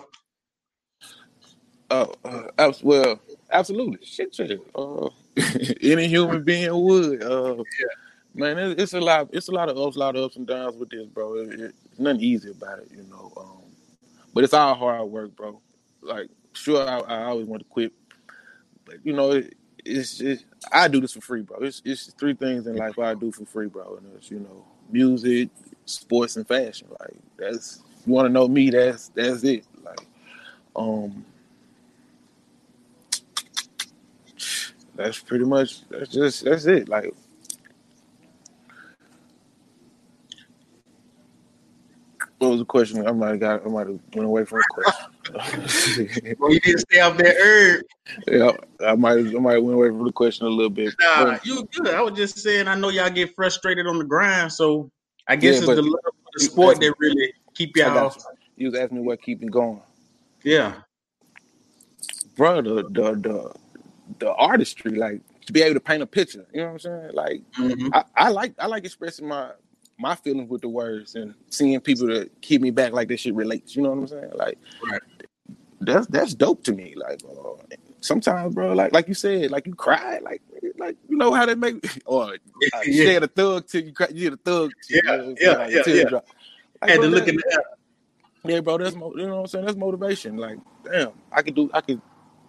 Uh, 1.90 2.06
uh 2.24 2.72
well, 2.84 3.20
absolutely. 3.50 4.06
Shit, 4.06 4.32
shit. 4.36 4.60
Uh, 4.76 5.08
any 5.82 6.06
human 6.06 6.44
being 6.44 6.80
would. 6.80 7.24
Uh, 7.24 7.56
yeah. 7.56 7.64
Man, 8.36 8.56
it, 8.56 8.80
it's 8.80 8.92
a 8.92 9.00
lot. 9.00 9.28
It's 9.32 9.48
a 9.48 9.52
lot 9.52 9.68
of 9.68 9.76
ups, 9.76 9.96
a 9.96 9.98
lot 9.98 10.14
of 10.14 10.22
ups 10.22 10.36
and 10.36 10.46
downs 10.46 10.76
with 10.76 10.90
this, 10.90 11.08
bro. 11.08 11.34
It, 11.38 11.60
it, 11.60 11.74
nothing 11.98 12.20
easy 12.20 12.52
about 12.52 12.78
it, 12.78 12.88
you 12.92 13.02
know. 13.10 13.32
Um, 13.36 13.62
but 14.32 14.44
it's 14.44 14.54
all 14.54 14.76
hard 14.76 15.08
work, 15.08 15.34
bro. 15.34 15.60
Like, 16.02 16.28
sure, 16.52 16.88
I, 16.88 17.00
I 17.00 17.24
always 17.24 17.48
want 17.48 17.62
to 17.62 17.68
quit, 17.68 17.92
but 18.84 18.94
you 19.02 19.12
know, 19.12 19.32
it, 19.32 19.54
it's 19.86 20.18
just 20.18 20.44
I 20.72 20.88
do 20.88 21.00
this 21.00 21.12
for 21.12 21.20
free, 21.20 21.42
bro. 21.42 21.58
It's 21.58 21.82
it's 21.84 22.06
three 22.12 22.34
things 22.34 22.66
in 22.66 22.76
life 22.76 22.98
I 22.98 23.14
do 23.14 23.32
for 23.32 23.44
free, 23.46 23.68
bro, 23.68 23.96
and 23.96 24.12
it's 24.16 24.30
you 24.30 24.40
know, 24.40 24.64
music, 24.90 25.50
sports, 25.84 26.36
and 26.36 26.46
fashion. 26.46 26.88
Like 27.00 27.14
that's 27.36 27.82
you 28.06 28.12
want 28.12 28.26
to 28.26 28.32
know 28.32 28.48
me, 28.48 28.70
that's 28.70 29.08
that's 29.08 29.44
it. 29.44 29.64
Like, 29.84 30.00
um, 30.74 31.24
that's 34.94 35.18
pretty 35.20 35.44
much 35.44 35.88
that's 35.88 36.10
just 36.10 36.44
that's 36.44 36.66
it. 36.66 36.88
Like 36.88 37.12
What 42.38 42.50
was 42.50 42.58
the 42.60 42.66
question? 42.66 43.06
I 43.06 43.12
might 43.12 43.30
have 43.30 43.40
got. 43.40 43.66
I 43.66 43.68
might 43.68 43.86
have 43.86 43.98
went 44.14 44.26
away 44.26 44.44
from 44.44 44.58
the 44.58 44.82
question. 44.82 45.15
well, 46.38 46.52
you 46.52 46.60
didn't 46.60 46.80
stay 46.80 47.00
up 47.00 47.16
there 47.16 47.34
early. 47.38 47.82
Yeah, 48.28 48.52
I 48.86 48.94
might. 48.94 49.18
I 49.18 49.38
might 49.38 49.58
went 49.58 49.74
away 49.76 49.88
from 49.88 50.04
the 50.04 50.12
question 50.12 50.46
a 50.46 50.50
little 50.50 50.70
bit. 50.70 50.94
Nah, 51.00 51.24
but, 51.24 51.46
you 51.46 51.68
good. 51.72 51.94
I 51.94 52.02
was 52.02 52.14
just 52.14 52.38
saying. 52.38 52.68
I 52.68 52.74
know 52.74 52.88
y'all 52.88 53.10
get 53.10 53.34
frustrated 53.34 53.86
on 53.86 53.98
the 53.98 54.04
grind, 54.04 54.52
so 54.52 54.90
I 55.28 55.36
guess 55.36 55.54
yeah, 55.54 55.58
it's 55.58 55.66
the 55.66 55.82
love 55.82 56.00
of 56.06 56.32
the 56.34 56.44
sport 56.44 56.80
that 56.80 56.94
really 56.98 57.32
keep 57.54 57.76
y'all. 57.76 58.04
You. 58.04 58.20
you 58.56 58.70
was 58.70 58.78
asking 58.78 58.98
me 58.98 59.04
what 59.04 59.20
keep 59.22 59.40
me 59.40 59.48
going. 59.48 59.80
Yeah, 60.42 60.74
bro. 62.36 62.62
The 62.62 62.82
the 62.90 63.14
the 63.14 63.54
the 64.18 64.34
artistry, 64.34 64.92
like 64.92 65.20
to 65.46 65.52
be 65.52 65.62
able 65.62 65.74
to 65.74 65.80
paint 65.80 66.02
a 66.02 66.06
picture. 66.06 66.46
You 66.52 66.60
know 66.60 66.66
what 66.66 66.72
I'm 66.72 66.78
saying? 66.78 67.10
Like 67.14 67.42
mm-hmm. 67.58 67.88
I, 67.92 68.04
I 68.16 68.28
like 68.30 68.54
I 68.58 68.66
like 68.66 68.84
expressing 68.84 69.28
my 69.28 69.50
my 69.98 70.14
feelings 70.14 70.50
with 70.50 70.60
the 70.60 70.68
words 70.68 71.14
and 71.14 71.34
seeing 71.50 71.80
people 71.80 72.06
to 72.08 72.28
keep 72.42 72.60
me 72.60 72.70
back 72.70 72.92
like 72.92 73.08
this 73.08 73.20
shit 73.20 73.34
relates. 73.34 73.74
You 73.74 73.82
know 73.82 73.90
what 73.90 73.98
I'm 73.98 74.06
saying? 74.06 74.32
Like 74.34 74.58
right. 74.90 75.02
That's 75.80 76.06
that's 76.06 76.34
dope 76.34 76.64
to 76.64 76.72
me. 76.72 76.94
Like 76.96 77.20
uh, 77.28 77.54
sometimes, 78.00 78.54
bro, 78.54 78.72
like 78.72 78.92
like 78.92 79.08
you 79.08 79.14
said, 79.14 79.50
like 79.50 79.66
you 79.66 79.74
cry, 79.74 80.18
like 80.18 80.42
like 80.78 80.96
you 81.08 81.16
know 81.16 81.32
how 81.32 81.46
they 81.46 81.54
make 81.54 82.02
or 82.06 82.24
uh, 82.24 82.36
yeah. 82.84 83.04
shed 83.04 83.22
a 83.22 83.28
thug 83.28 83.66
till 83.66 83.84
you 83.84 83.92
cry, 83.92 84.08
you 84.12 84.30
get 84.30 84.32
a 84.34 84.36
thug. 84.36 84.72
Yeah, 84.88 85.00
you 85.02 85.18
know 85.18 85.34
yeah, 85.40 85.52
like, 85.52 85.70
yeah, 85.72 85.82
yeah. 85.86 86.04
Like, 86.10 86.90
Had 86.90 86.96
bro, 86.96 87.02
to 87.02 87.08
look 87.08 87.28
in 87.28 87.36
the 87.36 87.64
Yeah, 88.44 88.60
bro, 88.60 88.78
that's 88.78 88.94
you 88.94 89.00
know 89.00 89.08
what 89.08 89.40
I'm 89.40 89.46
saying. 89.46 89.64
That's 89.64 89.76
motivation. 89.76 90.36
Like, 90.36 90.58
damn, 90.84 91.12
I 91.32 91.42
could 91.42 91.54
do, 91.54 91.70
I 91.72 91.80
could 91.80 92.00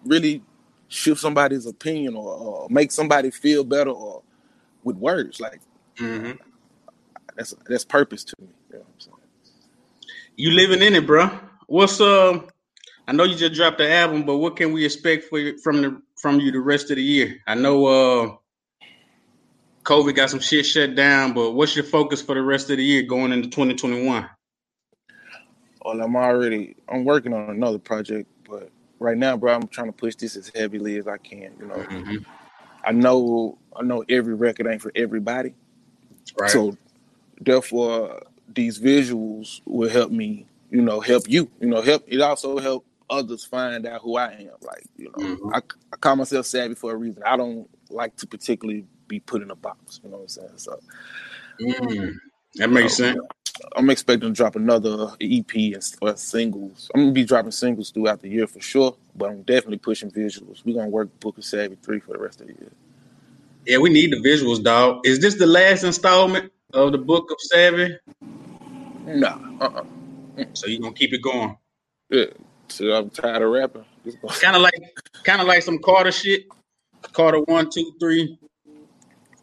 really 0.04 0.42
shift 0.88 1.20
somebody's 1.20 1.66
opinion 1.66 2.14
or, 2.14 2.34
or 2.34 2.68
make 2.70 2.92
somebody 2.92 3.30
feel 3.30 3.64
better 3.64 3.90
or 3.90 4.22
with 4.84 4.96
words. 4.96 5.40
Like, 5.40 5.60
mm-hmm. 5.96 6.32
That's 7.38 7.54
that's 7.68 7.84
purpose 7.84 8.24
to 8.24 8.34
me. 8.40 8.48
You, 8.72 8.78
know 8.78 9.18
you 10.34 10.50
living 10.50 10.82
in 10.82 10.96
it, 10.96 11.06
bro. 11.06 11.30
What's 11.68 12.00
uh? 12.00 12.40
I 13.08 13.12
know 13.12 13.24
you 13.24 13.34
just 13.34 13.54
dropped 13.54 13.78
the 13.78 13.90
album, 13.90 14.24
but 14.24 14.36
what 14.36 14.56
can 14.56 14.72
we 14.72 14.84
expect 14.84 15.24
for 15.24 15.38
you, 15.38 15.56
from 15.56 15.80
the 15.80 16.02
from 16.16 16.40
you 16.40 16.52
the 16.52 16.60
rest 16.60 16.90
of 16.90 16.96
the 16.96 17.02
year? 17.02 17.38
I 17.46 17.54
know 17.54 17.86
uh, 17.86 18.36
COVID 19.84 20.14
got 20.14 20.28
some 20.28 20.40
shit 20.40 20.66
shut 20.66 20.94
down, 20.94 21.32
but 21.32 21.52
what's 21.52 21.74
your 21.74 21.86
focus 21.86 22.20
for 22.20 22.34
the 22.34 22.42
rest 22.42 22.68
of 22.68 22.76
the 22.76 22.84
year 22.84 23.02
going 23.04 23.32
into 23.32 23.48
2021? 23.48 24.28
Well, 25.82 26.00
I'm 26.02 26.16
already 26.16 26.76
I'm 26.86 27.06
working 27.06 27.32
on 27.32 27.48
another 27.48 27.78
project, 27.78 28.28
but 28.46 28.68
right 28.98 29.16
now, 29.16 29.38
bro, 29.38 29.54
I'm 29.54 29.68
trying 29.68 29.86
to 29.86 29.92
push 29.94 30.14
this 30.16 30.36
as 30.36 30.52
heavily 30.54 30.98
as 30.98 31.08
I 31.08 31.16
can. 31.16 31.54
You 31.58 31.66
know, 31.66 31.76
mm-hmm. 31.76 32.16
I 32.84 32.92
know 32.92 33.56
I 33.74 33.84
know 33.84 34.04
every 34.06 34.34
record 34.34 34.66
ain't 34.66 34.82
for 34.82 34.92
everybody, 34.94 35.54
right. 36.38 36.50
so 36.50 36.76
therefore 37.40 38.20
these 38.52 38.78
visuals 38.78 39.62
will 39.64 39.88
help 39.88 40.10
me 40.12 40.44
you 40.70 40.82
know 40.82 41.00
help 41.00 41.26
you 41.26 41.50
you 41.60 41.68
know 41.68 41.80
help 41.80 42.04
it 42.06 42.20
also 42.20 42.58
help 42.58 42.84
others 43.10 43.44
find 43.44 43.86
out 43.86 44.02
who 44.02 44.16
i 44.16 44.32
am 44.32 44.50
like 44.62 44.84
you 44.96 45.06
know 45.06 45.24
mm-hmm. 45.24 45.54
I, 45.54 45.58
I 45.92 45.96
call 45.96 46.16
myself 46.16 46.46
savvy 46.46 46.74
for 46.74 46.92
a 46.92 46.96
reason 46.96 47.22
i 47.24 47.36
don't 47.36 47.68
like 47.90 48.16
to 48.16 48.26
particularly 48.26 48.84
be 49.06 49.20
put 49.20 49.42
in 49.42 49.50
a 49.50 49.54
box 49.54 50.00
you 50.02 50.10
know 50.10 50.16
what 50.16 50.22
i'm 50.22 50.28
saying 50.28 50.48
so 50.56 50.78
mm. 51.60 52.14
that 52.56 52.70
makes 52.70 52.98
know, 52.98 53.06
sense 53.06 53.20
i'm 53.76 53.90
expecting 53.90 54.28
to 54.28 54.34
drop 54.34 54.56
another 54.56 55.12
ep 55.20 55.54
and 55.54 55.94
or 56.00 56.16
singles 56.16 56.90
i'm 56.94 57.02
gonna 57.02 57.12
be 57.12 57.24
dropping 57.24 57.50
singles 57.50 57.90
throughout 57.90 58.20
the 58.20 58.28
year 58.28 58.46
for 58.46 58.60
sure 58.60 58.94
but 59.16 59.30
i'm 59.30 59.42
definitely 59.42 59.78
pushing 59.78 60.10
visuals 60.10 60.64
we're 60.64 60.76
gonna 60.76 60.88
work 60.88 61.08
book 61.20 61.38
of 61.38 61.44
savvy 61.44 61.76
3 61.82 62.00
for 62.00 62.12
the 62.12 62.18
rest 62.18 62.40
of 62.40 62.46
the 62.46 62.54
year 62.54 62.72
yeah 63.66 63.78
we 63.78 63.90
need 63.90 64.12
the 64.12 64.16
visuals 64.16 64.62
dog 64.62 65.00
is 65.06 65.20
this 65.20 65.36
the 65.36 65.46
last 65.46 65.82
installment 65.82 66.52
of 66.74 66.92
the 66.92 66.98
Book 66.98 67.30
of 67.30 67.36
Savvy? 67.40 67.96
No. 69.06 69.56
Uh-uh. 69.60 69.84
So 70.52 70.66
you 70.66 70.80
gonna 70.80 70.94
keep 70.94 71.12
it 71.12 71.22
going? 71.22 71.56
Yeah. 72.10 72.26
So 72.68 72.92
I'm 72.92 73.10
tired 73.10 73.42
of 73.42 73.50
rapping. 73.50 73.84
Kind 74.40 74.56
of 74.56 74.62
like, 74.62 74.74
kind 75.24 75.40
of 75.40 75.46
like 75.46 75.62
some 75.62 75.78
Carter 75.78 76.12
shit. 76.12 76.44
Carter 77.12 77.40
one, 77.40 77.70
two, 77.70 77.92
three. 78.00 78.38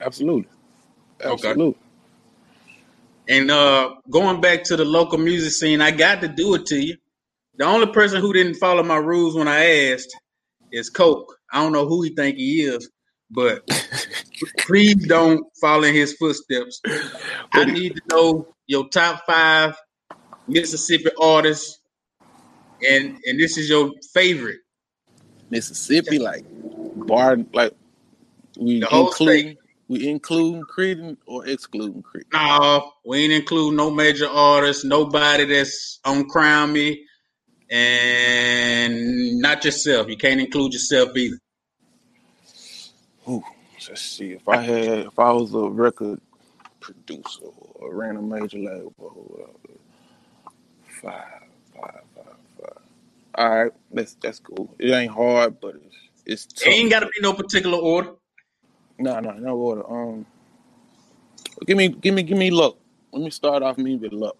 Absolutely. 0.02 0.48
Absolutely. 1.24 1.64
Okay. 1.64 1.80
And 3.28 3.50
uh, 3.50 3.96
going 4.10 4.42
back 4.42 4.64
to 4.66 4.78
the 4.78 4.86
local 4.86 5.18
music 5.18 5.52
scene, 5.52 5.82
I 5.82 5.92
got 5.92 6.22
to 6.22 6.28
do 6.28 6.56
it 6.56 6.66
to 6.68 6.78
you. 6.78 6.98
The 7.58 7.66
only 7.66 7.88
person 7.88 8.22
who 8.22 8.34
didn't 8.34 8.56
follow 8.56 8.84
my 8.84 8.98
rules 8.98 9.36
when 9.36 9.48
I 9.48 9.92
asked 9.92 10.16
is 10.72 10.90
Coke. 10.90 11.38
I 11.52 11.62
don't 11.62 11.72
know 11.72 11.88
who 11.88 12.04
he 12.04 12.10
think 12.10 12.38
he 12.38 12.64
is, 12.64 12.90
but 13.32 13.68
please 14.60 15.08
don't 15.08 15.46
follow 15.60 15.84
in 15.84 15.96
his 15.96 16.14
footsteps. 16.14 16.82
I 17.54 17.66
need 17.66 17.96
to 17.96 18.02
know 18.12 18.56
your 18.68 18.90
top 18.90 19.26
five 19.26 19.76
Mississippi 20.48 21.10
artists, 21.20 21.80
and 22.88 23.18
and 23.26 23.40
this 23.40 23.58
is 23.58 23.70
your 23.70 23.92
favorite 24.14 24.60
Mississippi, 25.50 26.20
like 26.20 26.44
bar, 26.96 27.38
like 27.54 27.74
we 28.58 28.84
include 28.92 29.58
we 29.88 30.08
include 30.08 30.68
Creed 30.68 31.18
or 31.28 31.46
exclude 31.48 32.04
Creed. 32.04 32.26
No, 32.34 32.92
we 33.06 33.24
ain't 33.24 33.34
include 33.34 33.76
no 33.76 33.92
major 33.92 34.28
artists, 34.28 34.84
nobody 34.84 35.46
that's 35.46 36.00
on 36.04 36.28
Crown 36.28 36.74
Me, 36.74 37.06
and 37.70 39.40
not 39.40 39.64
yourself. 39.64 40.10
You 40.10 40.18
can't 40.18 40.40
include 40.40 40.74
yourself 40.74 41.16
either. 41.16 41.38
Ooh, 43.28 43.44
let's 43.88 44.02
see. 44.02 44.34
If 44.34 44.48
I 44.50 44.62
had, 44.62 45.00
if 45.00 45.20
I 45.20 45.32
was 45.32 45.54
a 45.54 45.70
record 45.70 46.20
producer 46.80 47.46
or 47.76 47.94
ran 47.96 48.18
a 48.18 48.22
major 48.22 48.58
label, 48.58 49.56
five. 51.02 51.45
All 53.38 53.50
right, 53.50 53.72
that's 53.92 54.16
that's 54.22 54.40
cool. 54.40 54.74
It 54.80 54.92
ain't 54.92 55.12
hard, 55.12 55.60
but 55.60 55.76
it's 55.76 55.96
it's. 56.26 56.46
Tough. 56.46 56.68
It 56.68 56.72
ain't 56.72 56.90
got 56.90 57.02
to 57.02 57.08
be 57.08 57.22
no 57.22 57.34
particular 57.34 57.78
order. 57.78 58.12
No, 58.98 59.20
no, 59.20 59.32
no 59.32 59.58
order. 59.58 59.90
Um, 59.90 60.26
give 61.66 61.78
me, 61.78 61.90
give 61.90 62.14
me, 62.14 62.24
give 62.24 62.38
me 62.38 62.50
luck. 62.50 62.78
Let 63.12 63.24
me 63.24 63.30
start 63.30 63.62
off 63.62 63.78
me 63.78 63.98
with 63.98 64.14
luck. 64.14 64.38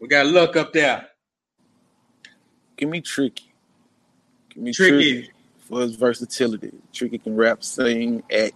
We 0.00 0.08
got 0.08 0.26
luck 0.26 0.56
up 0.56 0.72
there. 0.72 1.08
Give 2.76 2.88
me 2.88 3.00
tricky. 3.00 3.52
Give 4.50 4.62
me 4.62 4.72
tricky. 4.72 4.90
tricky 4.90 5.32
for 5.72 5.80
his 5.80 5.96
versatility. 5.96 6.72
Tricky 6.92 7.18
can 7.18 7.34
rap, 7.34 7.64
sing, 7.64 8.22
act, 8.30 8.54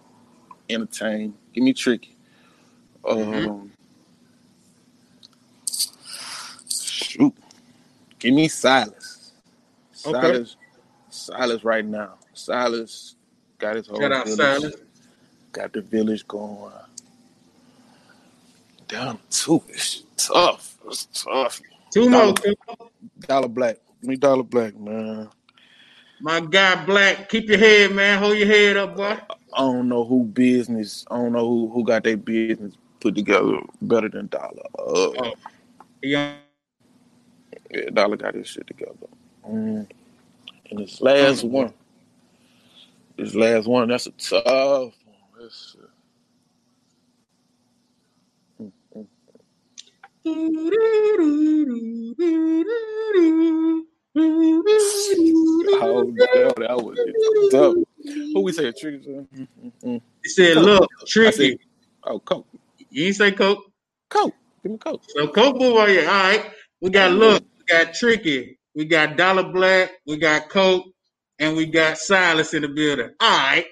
entertain. 0.68 1.34
Give 1.52 1.64
me 1.64 1.72
Tricky. 1.72 2.16
Mm-hmm. 3.02 3.50
Um, 3.50 3.72
shoot. 6.68 7.34
Give 8.18 8.34
me 8.34 8.48
Silas. 8.48 9.05
Okay. 10.06 10.20
Silas. 10.20 10.56
Silas 11.08 11.64
right 11.64 11.84
now. 11.84 12.14
Silas 12.34 13.16
got 13.58 13.76
his 13.76 13.86
whole 13.86 14.00
Shout 14.00 14.12
out 14.12 14.28
Silas. 14.28 14.74
Got 15.52 15.72
the 15.72 15.80
village 15.80 16.26
going. 16.28 16.72
Down 18.88 19.18
two. 19.30 19.62
It's 19.68 20.02
tough. 20.16 20.78
It's 20.86 21.06
tough. 21.24 21.60
Two 21.92 22.10
more. 22.10 22.34
Dollar 23.20 23.48
Black. 23.48 23.78
Give 24.00 24.10
me 24.10 24.16
Dollar 24.16 24.42
Black, 24.42 24.76
man. 24.78 25.28
My 26.20 26.40
guy 26.40 26.84
Black, 26.84 27.28
keep 27.28 27.48
your 27.48 27.58
head, 27.58 27.92
man. 27.92 28.18
Hold 28.18 28.38
your 28.38 28.46
head 28.46 28.76
up, 28.76 28.96
boy. 28.96 29.18
I 29.54 29.60
don't 29.60 29.88
know 29.88 30.04
who 30.04 30.24
business. 30.24 31.04
I 31.10 31.16
don't 31.16 31.32
know 31.32 31.46
who, 31.46 31.70
who 31.70 31.84
got 31.84 32.04
their 32.04 32.16
business 32.16 32.74
put 33.00 33.14
together 33.14 33.58
better 33.82 34.08
than 34.08 34.28
Dollar. 34.28 34.62
Uh, 34.78 35.12
Oh. 35.18 35.34
Yeah. 36.02 36.34
yeah, 37.70 37.90
Dollar 37.92 38.16
got 38.16 38.34
his 38.34 38.48
shit 38.48 38.66
together. 38.66 38.92
Mm. 39.48 39.88
And 40.70 40.80
this 40.80 41.00
last 41.00 41.44
Mhm. 41.44 41.50
one, 41.50 41.74
this 43.16 43.34
last 43.34 43.66
one, 43.68 43.88
that's 43.88 44.06
a 44.06 44.12
tough 44.12 44.44
one. 45.04 45.16
That's, 45.40 45.76
uh, 48.60 48.64
mm, 48.64 48.72
mm. 48.96 49.06
Oh, 55.82 56.02
no, 56.04 56.52
that 56.58 56.76
was 56.82 56.98
tough. 57.50 57.74
Who 58.34 58.40
we 58.42 58.52
say 58.52 58.72
tricky? 58.72 59.06
Mm, 59.06 59.28
mm, 59.36 59.72
mm. 59.84 60.02
He 60.22 60.28
said, 60.30 60.54
Coke. 60.54 60.64
"Look, 60.66 60.90
I 61.00 61.04
tricky." 61.06 61.50
said, 61.50 61.58
oh, 62.04 62.18
Coke, 62.20 62.46
You 62.90 63.06
ain't 63.06 63.16
say 63.16 63.32
Coke. 63.32 63.64
Coke, 64.10 64.34
give 64.62 64.72
me 64.72 64.78
Coke. 64.78 65.02
So 65.08 65.28
Coke 65.28 65.58
boy, 65.58 65.86
yeah. 65.86 66.02
All 66.02 66.22
right. 66.24 66.52
We 66.80 66.90
got 66.90 67.12
look, 67.12 67.42
we 67.58 67.64
got 67.66 67.94
Tricky, 67.94 68.58
we 68.76 68.84
got 68.84 69.16
Dollar 69.16 69.50
Black, 69.50 69.90
we 70.06 70.18
got 70.18 70.50
Coke, 70.50 70.84
and 71.38 71.56
we 71.56 71.64
got 71.66 71.96
Silas 71.96 72.52
in 72.52 72.62
the 72.62 72.68
building. 72.68 73.10
All 73.18 73.28
right. 73.28 73.64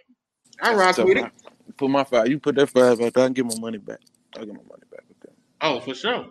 I 0.62 0.74
rock 0.74 0.96
with 0.96 1.18
it. 1.18 1.30
Put 1.76 1.90
my 1.90 2.04
five. 2.04 2.28
You 2.28 2.38
put 2.38 2.54
that 2.56 2.70
five 2.70 2.98
back. 2.98 3.18
I 3.18 3.26
can 3.26 3.32
get 3.34 3.44
my 3.44 3.60
money 3.60 3.78
back. 3.78 4.00
I'll 4.34 4.46
get 4.46 4.54
my 4.54 4.62
money 4.62 4.84
back 4.90 5.02
with 5.08 5.20
that. 5.20 5.32
Oh, 5.60 5.80
for 5.80 5.94
sure. 5.94 6.26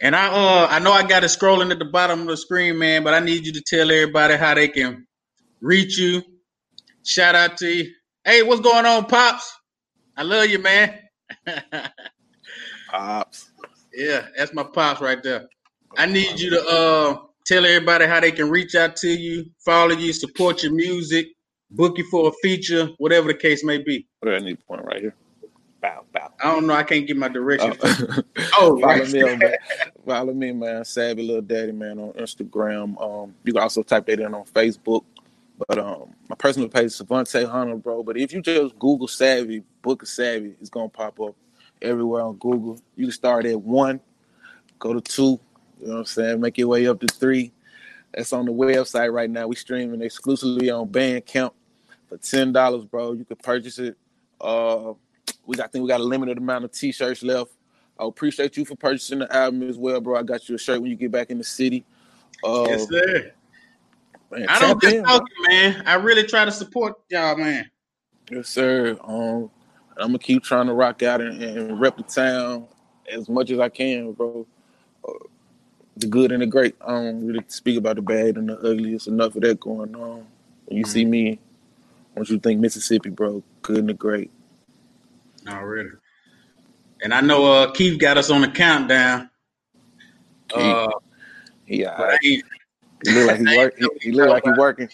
And 0.00 0.16
I 0.16 0.28
uh 0.28 0.66
I 0.70 0.78
know 0.78 0.92
I 0.92 1.06
got 1.06 1.24
it 1.24 1.26
scrolling 1.26 1.70
at 1.72 1.78
the 1.78 1.84
bottom 1.84 2.22
of 2.22 2.26
the 2.28 2.36
screen, 2.36 2.78
man, 2.78 3.04
but 3.04 3.12
I 3.12 3.20
need 3.20 3.44
you 3.46 3.52
to 3.52 3.60
tell 3.60 3.90
everybody 3.90 4.36
how 4.36 4.54
they 4.54 4.68
can 4.68 5.06
reach 5.60 5.98
you. 5.98 6.22
Shout 7.04 7.34
out 7.34 7.58
to 7.58 7.68
you. 7.68 7.92
Hey, 8.24 8.42
what's 8.42 8.60
going 8.60 8.86
on, 8.86 9.06
Pops? 9.06 9.52
I 10.16 10.22
love 10.22 10.46
you, 10.46 10.58
man. 10.58 10.98
Pops. 12.90 13.50
yeah, 13.92 14.26
that's 14.36 14.54
my 14.54 14.62
pops 14.62 15.00
right 15.00 15.22
there. 15.22 15.48
I 15.96 16.06
need 16.06 16.38
you 16.40 16.50
to 16.50 16.66
uh 16.66 17.16
tell 17.50 17.66
everybody 17.66 18.06
how 18.06 18.20
they 18.20 18.30
can 18.30 18.48
reach 18.48 18.76
out 18.76 18.94
to 18.94 19.08
you, 19.08 19.44
follow 19.58 19.92
you, 19.92 20.12
support 20.12 20.62
your 20.62 20.72
music, 20.72 21.26
book 21.72 21.98
you 21.98 22.04
for 22.08 22.28
a 22.28 22.32
feature, 22.42 22.90
whatever 22.98 23.26
the 23.26 23.34
case 23.34 23.64
may 23.64 23.78
be. 23.78 24.06
What 24.20 24.30
do 24.30 24.36
I 24.36 24.38
need 24.38 24.58
to 24.60 24.64
point 24.66 24.84
right 24.84 25.00
here? 25.00 25.14
Bow, 25.82 26.04
bow. 26.12 26.30
I 26.40 26.54
don't 26.54 26.68
know, 26.68 26.74
I 26.74 26.84
can't 26.84 27.08
get 27.08 27.16
my 27.16 27.28
directions. 27.28 27.76
Oh, 27.82 28.22
Oh, 28.58 28.80
follow 28.80 28.82
right. 28.82 29.10
me 29.10 29.22
on 29.22 29.38
man. 29.38 29.54
Follow 30.06 30.32
me, 30.32 30.52
man. 30.52 30.84
Savvy 30.84 31.22
little 31.22 31.42
daddy, 31.42 31.72
man, 31.72 31.98
on 31.98 32.12
Instagram. 32.12 33.00
Um, 33.02 33.34
you 33.44 33.52
can 33.52 33.62
also 33.62 33.82
type 33.82 34.06
that 34.06 34.20
in 34.20 34.32
on 34.32 34.44
Facebook. 34.44 35.04
But 35.66 35.78
um, 35.78 36.14
my 36.28 36.36
personal 36.36 36.68
page 36.68 36.86
is 36.86 36.94
Savante 36.96 37.44
Hunter, 37.44 37.76
bro. 37.76 38.04
But 38.04 38.16
if 38.16 38.32
you 38.32 38.40
just 38.42 38.78
Google 38.78 39.08
Savvy, 39.08 39.64
Book 39.82 40.02
of 40.02 40.08
Savvy, 40.08 40.54
it's 40.60 40.70
gonna 40.70 40.88
pop 40.88 41.18
up 41.20 41.34
everywhere 41.82 42.22
on 42.22 42.36
Google. 42.36 42.78
You 42.96 43.06
can 43.06 43.12
start 43.12 43.44
at 43.44 43.60
one, 43.60 44.00
go 44.78 44.94
to 44.94 45.00
two. 45.00 45.40
You 45.80 45.86
know 45.86 45.92
what 45.94 45.98
I'm 46.00 46.04
saying? 46.06 46.40
Make 46.40 46.58
your 46.58 46.68
way 46.68 46.86
up 46.86 47.00
to 47.00 47.06
three. 47.06 47.52
That's 48.12 48.32
on 48.32 48.44
the 48.44 48.52
website 48.52 49.12
right 49.12 49.30
now. 49.30 49.46
We 49.46 49.56
streaming 49.56 50.02
exclusively 50.02 50.70
on 50.70 50.88
Bandcamp 50.88 51.52
for 52.08 52.18
ten 52.18 52.52
dollars, 52.52 52.84
bro. 52.84 53.12
You 53.12 53.24
can 53.24 53.36
purchase 53.36 53.78
it. 53.78 53.96
Uh, 54.40 54.94
we 55.46 55.56
got, 55.56 55.64
I 55.64 55.68
think 55.68 55.82
we 55.82 55.88
got 55.88 56.00
a 56.00 56.04
limited 56.04 56.38
amount 56.38 56.64
of 56.64 56.72
t-shirts 56.72 57.22
left. 57.22 57.52
I 57.98 58.06
appreciate 58.06 58.56
you 58.56 58.64
for 58.64 58.76
purchasing 58.76 59.20
the 59.20 59.34
album 59.34 59.68
as 59.68 59.76
well, 59.76 60.00
bro. 60.00 60.18
I 60.18 60.22
got 60.22 60.48
you 60.48 60.54
a 60.54 60.58
shirt 60.58 60.80
when 60.80 60.90
you 60.90 60.96
get 60.96 61.12
back 61.12 61.30
in 61.30 61.38
the 61.38 61.44
city. 61.44 61.84
Uh, 62.42 62.64
Yes, 62.68 62.88
sir. 62.88 63.32
man, 64.30 64.46
I 64.48 64.58
don't 64.58 64.80
just 64.80 65.04
talk 65.04 65.22
it, 65.22 65.50
man. 65.50 65.82
I 65.86 65.94
really 65.94 66.24
try 66.24 66.44
to 66.44 66.52
support 66.52 66.94
y'all, 67.10 67.36
man. 67.36 67.70
Yes, 68.30 68.48
sir. 68.48 68.96
Um, 69.04 69.50
I'm 69.96 70.08
gonna 70.08 70.18
keep 70.18 70.42
trying 70.42 70.66
to 70.66 70.72
rock 70.72 71.02
out 71.02 71.20
and, 71.20 71.42
and 71.42 71.80
rep 71.80 71.96
the 71.96 72.02
town 72.02 72.66
as 73.12 73.28
much 73.28 73.50
as 73.50 73.58
I 73.58 73.68
can, 73.68 74.12
bro. 74.12 74.46
Uh, 75.06 75.12
the 76.00 76.06
good 76.06 76.32
and 76.32 76.42
the 76.42 76.46
great. 76.46 76.76
I 76.86 76.92
don't 76.92 77.26
really 77.26 77.44
speak 77.48 77.78
about 77.78 77.96
the 77.96 78.02
bad 78.02 78.36
and 78.36 78.48
the 78.48 78.58
ugly. 78.58 78.94
It's 78.94 79.06
enough 79.06 79.36
of 79.36 79.42
that 79.42 79.60
going 79.60 79.94
on. 79.94 80.26
When 80.66 80.78
you 80.78 80.84
see 80.84 81.04
me, 81.04 81.38
once 82.14 82.30
you 82.30 82.38
think 82.38 82.60
Mississippi, 82.60 83.10
bro, 83.10 83.42
good 83.62 83.78
and 83.78 83.88
the 83.88 83.94
great. 83.94 84.30
Already. 85.48 85.90
And 87.02 87.14
I 87.14 87.20
know 87.20 87.50
uh 87.50 87.70
Keith 87.72 87.98
got 87.98 88.18
us 88.18 88.30
on 88.30 88.42
the 88.42 88.48
countdown. 88.48 89.30
Keith, 90.48 90.60
Uh, 90.60 90.90
yeah, 91.66 92.16
he 92.22 92.42
look 93.06 93.28
like 93.28 93.38
he 93.38 93.44
work. 93.56 93.74
He, 93.78 93.88
he 94.00 94.12
look 94.12 94.28
like 94.28 94.44
he 94.44 94.50
working. 94.56 94.88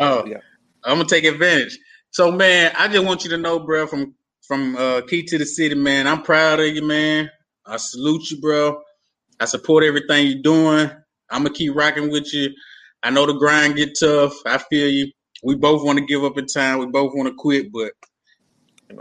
oh, 0.00 0.24
Yeah. 0.26 0.38
I'm 0.84 0.98
gonna 0.98 1.08
take 1.08 1.24
advantage. 1.24 1.78
So, 2.10 2.30
man, 2.30 2.72
I 2.78 2.88
just 2.88 3.04
want 3.04 3.24
you 3.24 3.30
to 3.30 3.38
know, 3.38 3.58
bro, 3.58 3.86
from 3.86 4.14
from 4.46 4.76
uh, 4.76 5.02
Key 5.02 5.24
to 5.24 5.38
the 5.38 5.46
City, 5.46 5.74
man. 5.74 6.06
I'm 6.06 6.22
proud 6.22 6.60
of 6.60 6.66
you, 6.66 6.82
man. 6.82 7.30
I 7.66 7.76
salute 7.78 8.30
you, 8.30 8.40
bro. 8.40 8.80
I 9.40 9.44
support 9.44 9.84
everything 9.84 10.26
you're 10.28 10.42
doing. 10.42 10.90
I'm 11.30 11.42
gonna 11.42 11.54
keep 11.54 11.74
rocking 11.74 12.10
with 12.10 12.32
you. 12.32 12.50
I 13.02 13.10
know 13.10 13.26
the 13.26 13.34
grind 13.34 13.76
get 13.76 13.98
tough. 13.98 14.32
I 14.46 14.58
feel 14.58 14.88
you. 14.88 15.10
We 15.42 15.54
both 15.54 15.84
want 15.84 15.98
to 15.98 16.04
give 16.04 16.24
up 16.24 16.38
in 16.38 16.46
time. 16.46 16.78
We 16.78 16.86
both 16.86 17.12
want 17.14 17.28
to 17.28 17.34
quit, 17.34 17.70
but 17.72 17.92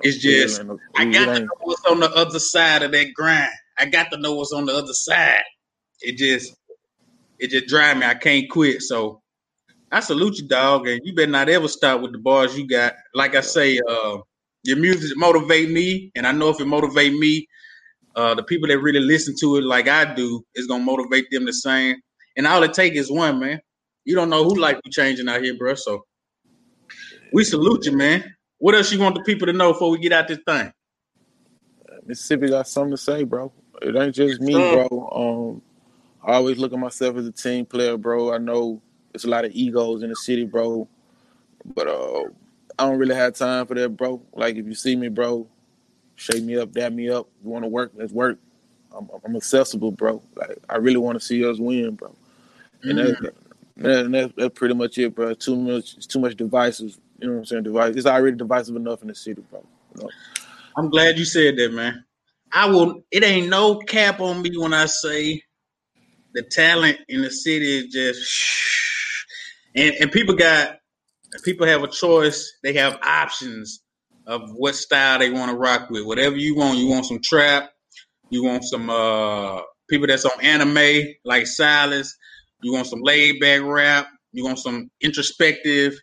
It's 0.03 0.17
just- 0.17 0.59
I 0.95 1.05
got 1.13 1.25
to 1.25 1.39
know 1.41 1.47
what's 1.61 1.85
on 1.85 1.99
the 1.99 2.11
other 2.15 2.39
side 2.39 2.83
of 2.83 2.91
that 2.91 3.13
grind. 3.13 3.51
I 3.77 3.85
got 3.85 4.11
to 4.11 4.17
know 4.17 4.33
what's 4.35 4.51
on 4.51 4.65
the 4.65 4.73
other 4.75 4.93
side. 4.93 5.43
It 6.01 6.17
just, 6.17 6.53
it 7.39 7.49
just 7.51 7.67
drive 7.67 7.97
me. 7.97 8.05
I 8.05 8.15
can't 8.15 8.49
quit. 8.49 8.81
So 8.81 9.21
I 9.91 9.99
salute 10.01 10.37
you, 10.39 10.47
dog, 10.47 10.87
and 10.87 11.01
you 11.05 11.13
better 11.13 11.31
not 11.31 11.49
ever 11.49 11.67
stop 11.67 12.01
with 12.01 12.11
the 12.13 12.17
bars 12.17 12.57
you 12.57 12.67
got. 12.67 12.95
Like 13.13 13.35
I 13.35 13.41
say, 13.41 13.79
uh, 13.87 14.17
your 14.63 14.77
music 14.77 15.15
motivate 15.17 15.69
me, 15.69 16.11
and 16.15 16.25
I 16.27 16.31
know 16.31 16.49
if 16.49 16.59
it 16.59 16.65
motivate 16.65 17.13
me, 17.13 17.47
uh, 18.15 18.33
the 18.33 18.43
people 18.43 18.67
that 18.69 18.79
really 18.79 18.99
listen 18.99 19.35
to 19.41 19.57
it 19.57 19.63
like 19.63 19.87
I 19.87 20.13
do 20.13 20.43
is 20.55 20.67
gonna 20.67 20.83
motivate 20.83 21.29
them 21.31 21.45
the 21.45 21.53
same. 21.53 21.97
And 22.37 22.47
all 22.47 22.63
it 22.63 22.73
take 22.73 22.93
is 22.95 23.11
one, 23.11 23.39
man. 23.39 23.61
You 24.05 24.15
don't 24.15 24.29
know 24.29 24.43
who 24.43 24.55
life 24.55 24.79
be 24.83 24.89
changing 24.89 25.27
out 25.27 25.41
here, 25.41 25.55
bro. 25.57 25.75
So 25.75 26.05
we 27.33 27.43
salute 27.43 27.85
you, 27.85 27.97
man. 27.97 28.35
What 28.59 28.75
else 28.75 28.91
you 28.91 28.99
want 28.99 29.15
the 29.15 29.23
people 29.23 29.47
to 29.47 29.53
know 29.53 29.73
before 29.73 29.89
we 29.89 29.99
get 29.99 30.13
out 30.13 30.27
this 30.27 30.39
thing? 30.47 30.71
Mississippi 32.05 32.49
got 32.49 32.67
something 32.67 32.91
to 32.91 32.97
say, 32.97 33.23
bro. 33.23 33.51
It 33.81 33.95
ain't 33.95 34.15
just 34.15 34.39
me, 34.39 34.53
bro. 34.53 34.87
Um, 35.11 35.61
I 36.23 36.35
always 36.35 36.57
look 36.57 36.71
at 36.71 36.79
myself 36.79 37.17
as 37.17 37.27
a 37.27 37.31
team 37.31 37.65
player, 37.65 37.97
bro. 37.97 38.33
I 38.33 38.37
know 38.37 38.81
it's 39.13 39.25
a 39.25 39.29
lot 39.29 39.45
of 39.45 39.51
egos 39.53 40.03
in 40.03 40.09
the 40.09 40.15
city, 40.15 40.45
bro. 40.45 40.87
But 41.65 41.87
uh, 41.87 42.23
I 42.77 42.87
don't 42.87 42.99
really 42.99 43.15
have 43.15 43.33
time 43.33 43.65
for 43.65 43.73
that, 43.75 43.89
bro. 43.89 44.21
Like 44.33 44.55
if 44.55 44.65
you 44.65 44.75
see 44.75 44.95
me, 44.95 45.09
bro, 45.09 45.47
shake 46.15 46.43
me 46.43 46.57
up, 46.57 46.71
dap 46.71 46.93
me 46.93 47.09
up. 47.09 47.27
You 47.43 47.49
want 47.49 47.63
to 47.63 47.69
work? 47.69 47.91
Let's 47.95 48.11
work. 48.11 48.37
I'm, 48.95 49.09
I'm 49.23 49.35
accessible, 49.35 49.91
bro. 49.91 50.21
Like 50.35 50.57
I 50.69 50.77
really 50.77 50.97
want 50.97 51.19
to 51.19 51.25
see 51.25 51.45
us 51.45 51.59
win, 51.59 51.95
bro. 51.95 52.15
And 52.83 52.97
Mm. 52.97 53.19
that, 53.19 53.33
that, 53.77 54.11
that, 54.11 54.33
that's 54.37 54.59
pretty 54.59 54.75
much 54.75 54.97
it, 54.97 55.15
bro. 55.15 55.33
Too 55.33 55.55
much, 55.55 55.95
it's 55.97 56.05
too 56.05 56.19
much 56.19 56.35
devices. 56.35 56.99
You 57.19 57.27
know 57.27 57.33
what 57.33 57.39
I'm 57.39 57.45
saying? 57.45 57.63
Device. 57.63 57.95
It's 57.95 58.05
already 58.05 58.37
divisive 58.37 58.75
enough 58.75 59.01
in 59.01 59.07
the 59.07 59.15
city, 59.15 59.43
bro. 59.49 59.65
You 59.95 60.03
know? 60.03 60.09
I'm 60.77 60.89
glad 60.89 61.17
you 61.17 61.25
said 61.25 61.57
that, 61.57 61.73
man. 61.73 62.03
I 62.51 62.69
will. 62.69 63.03
It 63.11 63.23
ain't 63.23 63.49
no 63.49 63.77
cap 63.79 64.19
on 64.19 64.41
me 64.41 64.51
when 64.57 64.73
I 64.73 64.85
say 64.85 65.41
the 66.33 66.43
talent 66.43 66.99
in 67.09 67.21
the 67.21 67.31
city 67.31 67.79
is 67.79 67.85
just, 67.93 68.31
and 69.75 69.95
and 69.95 70.11
people 70.11 70.35
got 70.35 70.77
people 71.43 71.65
have 71.65 71.83
a 71.83 71.87
choice. 71.87 72.57
They 72.63 72.73
have 72.73 72.99
options 73.01 73.81
of 74.27 74.51
what 74.53 74.75
style 74.75 75.19
they 75.19 75.29
want 75.31 75.51
to 75.51 75.57
rock 75.57 75.89
with. 75.89 76.05
Whatever 76.05 76.37
you 76.37 76.55
want. 76.55 76.79
You 76.79 76.87
want 76.89 77.05
some 77.05 77.19
trap. 77.23 77.69
You 78.29 78.43
want 78.43 78.63
some 78.63 78.89
uh 78.89 79.61
people 79.89 80.07
that's 80.07 80.25
on 80.25 80.41
anime 80.41 81.13
like 81.23 81.47
Silas. 81.47 82.15
You 82.61 82.73
want 82.73 82.87
some 82.87 83.01
laid 83.01 83.39
back 83.39 83.61
rap. 83.63 84.07
You 84.31 84.43
want 84.45 84.59
some 84.59 84.89
introspective. 85.01 85.93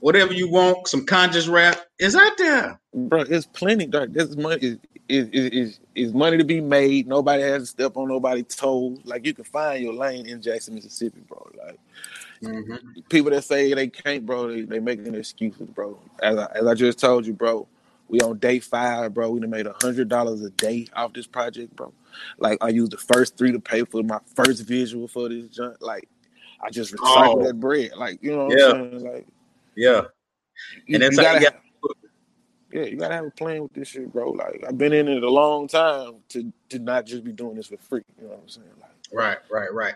Whatever 0.00 0.34
you 0.34 0.50
want, 0.50 0.88
some 0.88 1.06
conscious 1.06 1.48
rap 1.48 1.80
is 1.98 2.14
out 2.14 2.36
there. 2.36 2.80
bro. 2.92 3.22
It's 3.22 3.46
plenty. 3.46 3.86
Dog. 3.86 4.12
This 4.12 4.36
money. 4.36 4.56
Is 4.60 4.78
is 5.08 5.28
is 5.32 5.80
money 5.96 6.36
to 6.38 6.44
be 6.44 6.60
made. 6.60 7.06
Nobody 7.06 7.42
has 7.42 7.62
to 7.62 7.66
step 7.66 7.96
on 7.96 8.08
nobody's 8.08 8.54
toes. 8.54 8.98
Like 9.04 9.24
you 9.26 9.34
can 9.34 9.44
find 9.44 9.82
your 9.82 9.94
lane 9.94 10.26
in 10.26 10.42
Jackson, 10.42 10.74
Mississippi, 10.74 11.20
bro. 11.28 11.48
Like 11.56 11.78
mm-hmm. 12.42 13.00
people 13.08 13.30
that 13.30 13.44
say 13.44 13.72
they 13.74 13.88
can't, 13.88 14.26
bro, 14.26 14.48
they, 14.48 14.62
they 14.62 14.80
making 14.80 15.14
excuses, 15.14 15.68
bro. 15.68 15.98
As 16.22 16.36
I, 16.36 16.46
as 16.54 16.66
I 16.66 16.74
just 16.74 16.98
told 16.98 17.26
you, 17.26 17.32
bro, 17.32 17.66
we 18.08 18.20
on 18.20 18.38
day 18.38 18.58
five, 18.58 19.14
bro. 19.14 19.30
We 19.30 19.40
done 19.40 19.50
made 19.50 19.66
a 19.66 19.74
hundred 19.80 20.08
dollars 20.08 20.42
a 20.42 20.50
day 20.50 20.86
off 20.94 21.12
this 21.12 21.26
project, 21.26 21.74
bro. 21.76 21.92
Like 22.38 22.58
I 22.60 22.68
used 22.68 22.92
the 22.92 22.98
first 22.98 23.36
three 23.36 23.52
to 23.52 23.60
pay 23.60 23.84
for 23.84 24.02
my 24.02 24.20
first 24.34 24.66
visual 24.66 25.08
for 25.08 25.28
this 25.28 25.48
junk. 25.48 25.76
Like 25.80 26.08
I 26.60 26.70
just 26.70 26.92
recycled 26.94 27.42
Oh. 27.42 27.46
that 27.46 27.60
bread. 27.60 27.92
Like 27.96 28.22
you 28.22 28.32
know 28.32 28.46
what 28.46 28.58
Yeah. 28.58 28.66
I'm 28.66 28.90
saying? 28.90 29.04
Like 29.04 29.26
Yeah. 29.76 30.02
you, 30.86 30.94
And 30.94 31.02
that's 31.02 31.16
you 31.16 31.24
how 31.24 31.34
you 31.34 31.40
gotta 31.40 31.52
got- 31.52 31.63
yeah, 32.74 32.84
you 32.84 32.96
gotta 32.96 33.14
have 33.14 33.24
a 33.24 33.30
plan 33.30 33.62
with 33.62 33.72
this 33.72 33.88
shit, 33.88 34.12
bro. 34.12 34.32
Like 34.32 34.64
I've 34.66 34.76
been 34.76 34.92
in 34.92 35.08
it 35.08 35.22
a 35.22 35.30
long 35.30 35.68
time 35.68 36.16
to 36.30 36.52
to 36.70 36.78
not 36.78 37.06
just 37.06 37.24
be 37.24 37.32
doing 37.32 37.54
this 37.54 37.68
for 37.68 37.78
free. 37.78 38.02
You 38.18 38.24
know 38.24 38.30
what 38.30 38.40
I'm 38.42 38.48
saying? 38.48 38.68
Like 38.80 38.90
Right, 39.12 39.38
right, 39.50 39.72
right. 39.72 39.94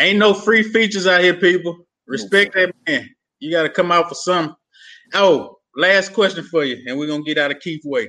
Ain't 0.00 0.18
no 0.18 0.34
free 0.34 0.62
features 0.62 1.06
out 1.06 1.20
here, 1.20 1.34
people. 1.34 1.86
Respect 2.06 2.54
that 2.54 2.74
man. 2.86 3.08
You 3.38 3.52
got 3.52 3.62
to 3.62 3.68
come 3.68 3.92
out 3.92 4.08
for 4.08 4.14
some. 4.14 4.56
Oh, 5.14 5.58
last 5.76 6.12
question 6.12 6.44
for 6.44 6.64
you, 6.64 6.82
and 6.86 6.98
we're 6.98 7.06
gonna 7.06 7.22
get 7.22 7.38
out 7.38 7.50
of 7.52 7.60
Keith 7.60 7.82
way. 7.84 8.08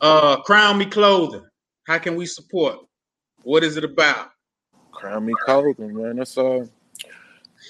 Uh, 0.00 0.40
Crown 0.42 0.78
Me 0.78 0.86
Clothing. 0.86 1.44
How 1.86 1.98
can 1.98 2.16
we 2.16 2.26
support? 2.26 2.78
What 3.42 3.64
is 3.64 3.76
it 3.76 3.84
about? 3.84 4.30
Crown 4.92 5.24
Me 5.24 5.32
Clothing, 5.44 5.94
man. 5.96 6.16
That's 6.16 6.36
uh, 6.36 6.66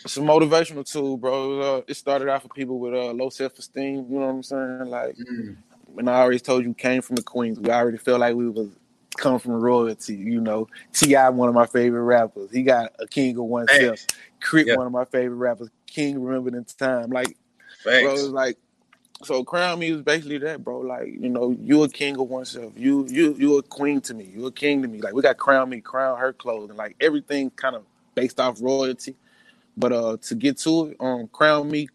it's 0.05 0.17
a 0.17 0.21
motivational 0.21 0.91
tool, 0.91 1.17
bro. 1.17 1.61
Uh, 1.61 1.83
it 1.87 1.95
started 1.95 2.29
out 2.29 2.43
for 2.43 2.49
people 2.49 2.79
with 2.79 2.95
uh, 2.95 3.13
low 3.13 3.31
self 3.31 3.59
esteem. 3.59 4.07
You 4.09 4.19
know 4.19 4.27
what 4.27 4.35
I'm 4.35 4.43
saying? 4.43 4.87
Like, 4.87 5.17
mm. 5.17 5.57
when 5.87 6.09
I 6.09 6.21
already 6.21 6.41
told 6.41 6.65
you, 6.65 6.75
came 6.75 7.03
from 7.03 7.17
the 7.17 7.23
Queens. 7.23 7.59
We 7.59 7.71
already 7.71 7.99
felt 7.99 8.21
like 8.21 8.35
we 8.35 8.49
was 8.49 8.69
come 9.17 9.39
from 9.39 9.53
royalty. 9.53 10.15
You 10.17 10.41
know, 10.41 10.69
T.I., 10.93 11.29
one 11.31 11.49
of 11.49 11.55
my 11.55 11.67
favorite 11.67 12.03
rappers. 12.03 12.51
He 12.53 12.63
got 12.63 12.93
a 12.99 13.07
king 13.07 13.37
of 13.39 13.45
oneself. 13.45 14.07
Crit, 14.41 14.67
yep. 14.67 14.79
one 14.79 14.87
of 14.87 14.93
my 14.93 15.05
favorite 15.05 15.37
rappers. 15.37 15.71
King 15.87 16.23
remembered 16.23 16.55
in 16.55 16.65
time. 16.65 17.11
Like, 17.11 17.37
Thanks. 17.83 18.03
bro, 18.03 18.13
it's 18.15 18.23
like 18.25 18.59
so 19.23 19.45
crown 19.45 19.79
me 19.79 19.91
is 19.91 20.03
basically 20.03 20.39
that, 20.39 20.63
bro. 20.63 20.81
Like, 20.81 21.07
you 21.07 21.31
know, 21.31 21.57
you 21.63 21.83
a 21.83 21.89
king 21.89 22.19
of 22.19 22.29
oneself. 22.29 22.73
You 22.77 23.07
you 23.09 23.35
you 23.39 23.59
a 23.59 23.63
queen 23.63 24.01
to 24.03 24.15
me. 24.15 24.25
You 24.25 24.47
a 24.47 24.53
king 24.53 24.83
to 24.83 24.89
me. 24.89 25.01
Like 25.01 25.15
we 25.15 25.23
got 25.23 25.39
crown 25.39 25.71
me, 25.71 25.81
crown 25.81 26.19
her 26.19 26.33
clothing. 26.33 26.77
Like 26.77 26.97
everything 27.01 27.51
kind 27.51 27.77
of 27.77 27.85
based 28.15 28.39
off 28.41 28.61
royalty. 28.61 29.17
But 29.77 29.93
uh 29.93 30.17
to 30.23 30.35
get 30.35 30.59
to 30.59 30.87
it, 30.87 30.97
um 31.01 31.29
crown 31.29 31.71
me 31.71 31.89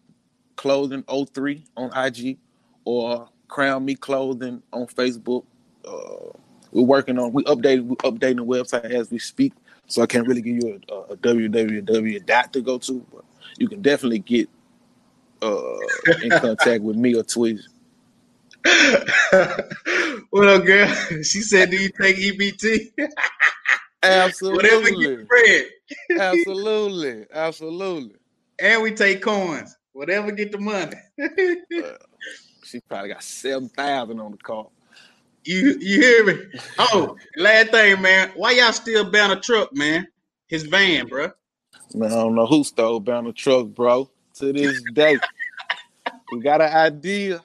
clothing 0.56 1.04
03 1.08 1.64
on 1.76 1.90
IG 1.96 2.38
or 2.84 3.28
crown 3.48 3.84
me 3.84 3.94
clothing 3.94 4.62
on 4.72 4.86
Facebook. 4.86 5.44
Uh 5.84 6.36
we're 6.70 6.82
working 6.82 7.18
on 7.18 7.32
we 7.32 7.44
updated 7.44 7.86
we 7.86 7.96
updating 7.96 8.36
the 8.36 8.44
website 8.44 8.90
as 8.90 9.10
we 9.10 9.18
speak. 9.18 9.52
So 9.88 10.00
I 10.02 10.06
can't 10.06 10.26
really 10.26 10.42
give 10.42 10.56
you 10.56 10.80
a, 10.88 10.94
a 11.12 11.16
www 11.16 12.26
dot 12.26 12.52
to 12.52 12.60
go 12.60 12.78
to, 12.78 13.06
but 13.12 13.24
you 13.58 13.68
can 13.68 13.82
definitely 13.82 14.20
get 14.20 14.48
uh, 15.42 15.76
in 16.22 16.30
contact 16.30 16.82
with 16.82 16.96
me 16.96 17.14
or 17.14 17.22
Tweez. 17.24 17.60
what 20.30 20.48
up, 20.48 20.64
girl? 20.64 20.88
She 21.22 21.40
said, 21.40 21.70
"Do 21.70 21.76
you 21.76 21.90
take 21.90 22.16
EBT?" 22.16 22.92
Absolutely. 24.02 24.56
Whatever 24.56 24.90
get 24.90 25.28
Fred. 25.28 25.66
Absolutely, 26.18 27.26
absolutely. 27.32 28.16
And 28.60 28.82
we 28.82 28.92
take 28.92 29.22
coins. 29.22 29.76
Whatever 29.92 30.32
get 30.32 30.52
the 30.52 30.58
money. 30.58 30.96
uh, 31.20 31.96
she 32.64 32.80
probably 32.80 33.10
got 33.10 33.22
seven 33.22 33.68
thousand 33.68 34.20
on 34.20 34.32
the 34.32 34.38
car. 34.38 34.68
You 35.44 35.76
you 35.80 36.00
hear 36.00 36.24
me? 36.24 36.34
Oh, 36.78 37.16
last 37.36 37.70
thing, 37.70 38.00
man. 38.00 38.30
Why 38.36 38.52
y'all 38.52 38.72
still 38.72 39.10
bound 39.10 39.32
a 39.32 39.36
truck, 39.36 39.74
man? 39.74 40.06
His 40.46 40.64
van, 40.64 41.08
bro. 41.08 41.30
Man, 41.94 42.12
I 42.12 42.14
don't 42.14 42.34
know 42.34 42.46
who 42.46 42.64
stole 42.64 43.00
bound 43.00 43.26
a 43.26 43.32
truck, 43.32 43.68
bro 43.68 44.08
to 44.34 44.52
this 44.52 44.82
day. 44.92 45.18
we 46.32 46.40
got 46.40 46.60
an 46.60 46.72
idea, 46.72 47.40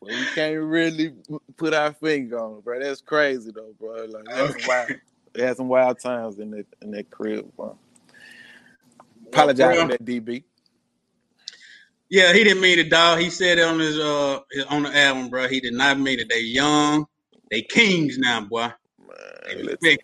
but 0.00 0.08
we 0.08 0.24
can't 0.34 0.60
really 0.60 1.14
put 1.56 1.74
our 1.74 1.92
finger 1.92 2.38
on 2.38 2.58
it, 2.58 2.64
bro. 2.64 2.80
That's 2.80 3.00
crazy 3.00 3.50
though, 3.54 3.74
bro. 3.78 4.04
Like 4.04 4.24
that's 4.24 4.54
okay. 4.54 4.64
wild. 4.66 4.90
It 5.34 5.42
had 5.42 5.56
some 5.56 5.68
wild 5.68 5.98
times 5.98 6.38
in 6.38 6.50
that 6.52 6.66
in 6.82 6.90
that 6.92 7.10
crib, 7.10 7.50
bro. 7.56 7.76
Apologize 9.26 9.76
well, 9.76 9.88
that 9.88 10.04
DB. 10.04 10.44
Yeah, 12.10 12.32
he 12.32 12.42
didn't 12.42 12.62
mean 12.62 12.78
it, 12.78 12.90
dog. 12.90 13.18
He 13.18 13.28
said 13.28 13.58
it 13.58 13.64
on 13.64 13.78
his 13.78 13.98
uh 13.98 14.40
on 14.70 14.84
the 14.84 14.96
album, 14.96 15.28
bro. 15.28 15.48
He 15.48 15.60
did 15.60 15.74
not 15.74 15.98
mean 15.98 16.20
it. 16.20 16.28
They 16.28 16.40
young, 16.40 17.06
they 17.50 17.62
kings 17.62 18.18
now, 18.18 18.40
boy. 18.40 18.68
Man, 18.98 19.76
they 19.82 19.98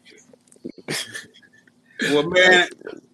well, 2.10 2.28
man, 2.28 2.68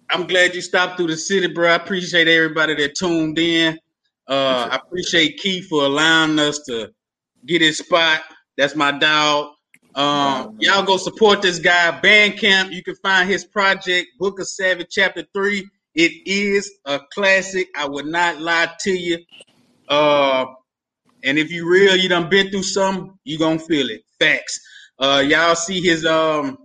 I'm 0.09 0.27
glad 0.27 0.53
you 0.55 0.61
stopped 0.61 0.97
through 0.97 1.07
the 1.07 1.17
city, 1.17 1.47
bro. 1.47 1.69
I 1.69 1.75
appreciate 1.75 2.27
everybody 2.27 2.75
that 2.75 2.95
tuned 2.95 3.39
in. 3.39 3.79
Uh, 4.27 4.69
I 4.71 4.75
appreciate 4.75 5.37
Keith 5.37 5.67
for 5.67 5.85
allowing 5.85 6.39
us 6.39 6.59
to 6.67 6.91
get 7.45 7.61
his 7.61 7.77
spot. 7.77 8.21
That's 8.57 8.75
my 8.75 8.91
dog. 8.91 9.53
Um, 9.95 10.57
y'all 10.59 10.83
go 10.83 10.97
support 10.97 11.41
this 11.41 11.59
guy, 11.59 11.99
Bandcamp. 12.01 12.71
You 12.71 12.83
can 12.83 12.95
find 12.95 13.29
his 13.29 13.45
project, 13.45 14.07
Book 14.19 14.39
of 14.39 14.47
Savvy, 14.47 14.85
Chapter 14.89 15.25
3. 15.33 15.67
It 15.95 16.11
is 16.25 16.71
a 16.85 16.99
classic. 17.13 17.67
I 17.77 17.87
would 17.87 18.05
not 18.05 18.39
lie 18.39 18.69
to 18.81 18.91
you. 18.91 19.19
Uh, 19.89 20.45
and 21.23 21.37
if 21.37 21.51
you 21.51 21.69
real, 21.69 21.95
you 21.95 22.07
done 22.07 22.29
been 22.29 22.49
through 22.49 22.63
something, 22.63 23.13
you 23.25 23.37
gonna 23.37 23.59
feel 23.59 23.89
it. 23.89 24.01
Facts. 24.19 24.59
Uh, 24.97 25.23
y'all 25.25 25.55
see 25.55 25.81
his 25.81 26.05
um 26.05 26.57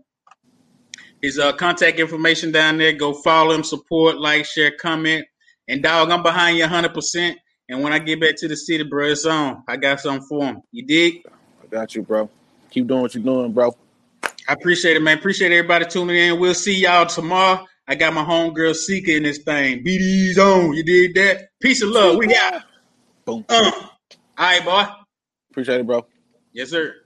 his 1.23 1.39
uh, 1.39 1.53
contact 1.55 1.99
information 1.99 2.53
down 2.53 2.79
there. 2.79 2.93
Go 2.93 3.13
follow 3.13 3.55
him, 3.55 3.65
support, 3.65 4.19
like, 4.19 4.45
share, 4.45 4.71
comment. 4.71 5.27
And 5.67 5.83
dog, 5.83 6.11
I'm 6.11 6.23
behind 6.23 6.59
you 6.59 6.65
100%. 6.65 7.35
And 7.69 7.83
when 7.83 7.93
I 7.93 7.99
get 7.99 8.21
back 8.21 8.37
to 8.37 8.49
the 8.49 8.57
city, 8.57 8.85
bro, 8.85 9.07
it's 9.09 9.27
on. 9.27 9.65
I 9.67 9.77
got 9.77 9.99
something 10.01 10.27
for 10.29 10.45
him. 10.45 10.63
You 10.71 10.87
dig? 10.87 11.23
I 11.63 11.67
got 11.67 11.95
you, 11.95 12.03
bro. 12.03 12.31
Keep 12.77 12.89
doing 12.89 13.01
what 13.01 13.15
you're 13.15 13.25
doing, 13.25 13.53
bro. 13.53 13.75
I 14.23 14.53
appreciate 14.53 14.99
it, 14.99 15.01
man. 15.01 15.17
Appreciate 15.17 15.51
everybody 15.51 15.87
tuning 15.87 16.15
in. 16.15 16.39
We'll 16.39 16.53
see 16.53 16.79
y'all 16.79 17.07
tomorrow. 17.07 17.65
I 17.89 17.95
got 17.95 18.13
my 18.13 18.23
homegirl 18.23 18.75
Seeker 18.75 19.13
in 19.13 19.23
this 19.23 19.39
thing. 19.39 19.83
BD's 19.83 20.39
on. 20.39 20.75
You 20.75 20.85
did 20.85 21.15
that? 21.15 21.49
Peace 21.59 21.81
and 21.81 21.91
love. 21.91 22.19
We 22.19 22.27
got. 22.27 22.67
Boom. 23.25 23.47
Uh. 23.49 23.71
All 23.73 23.89
right, 24.37 24.63
boy. 24.63 24.85
Appreciate 25.51 25.81
it, 25.81 25.87
bro. 25.87 26.07
Yes, 26.53 26.69
sir. 26.69 26.97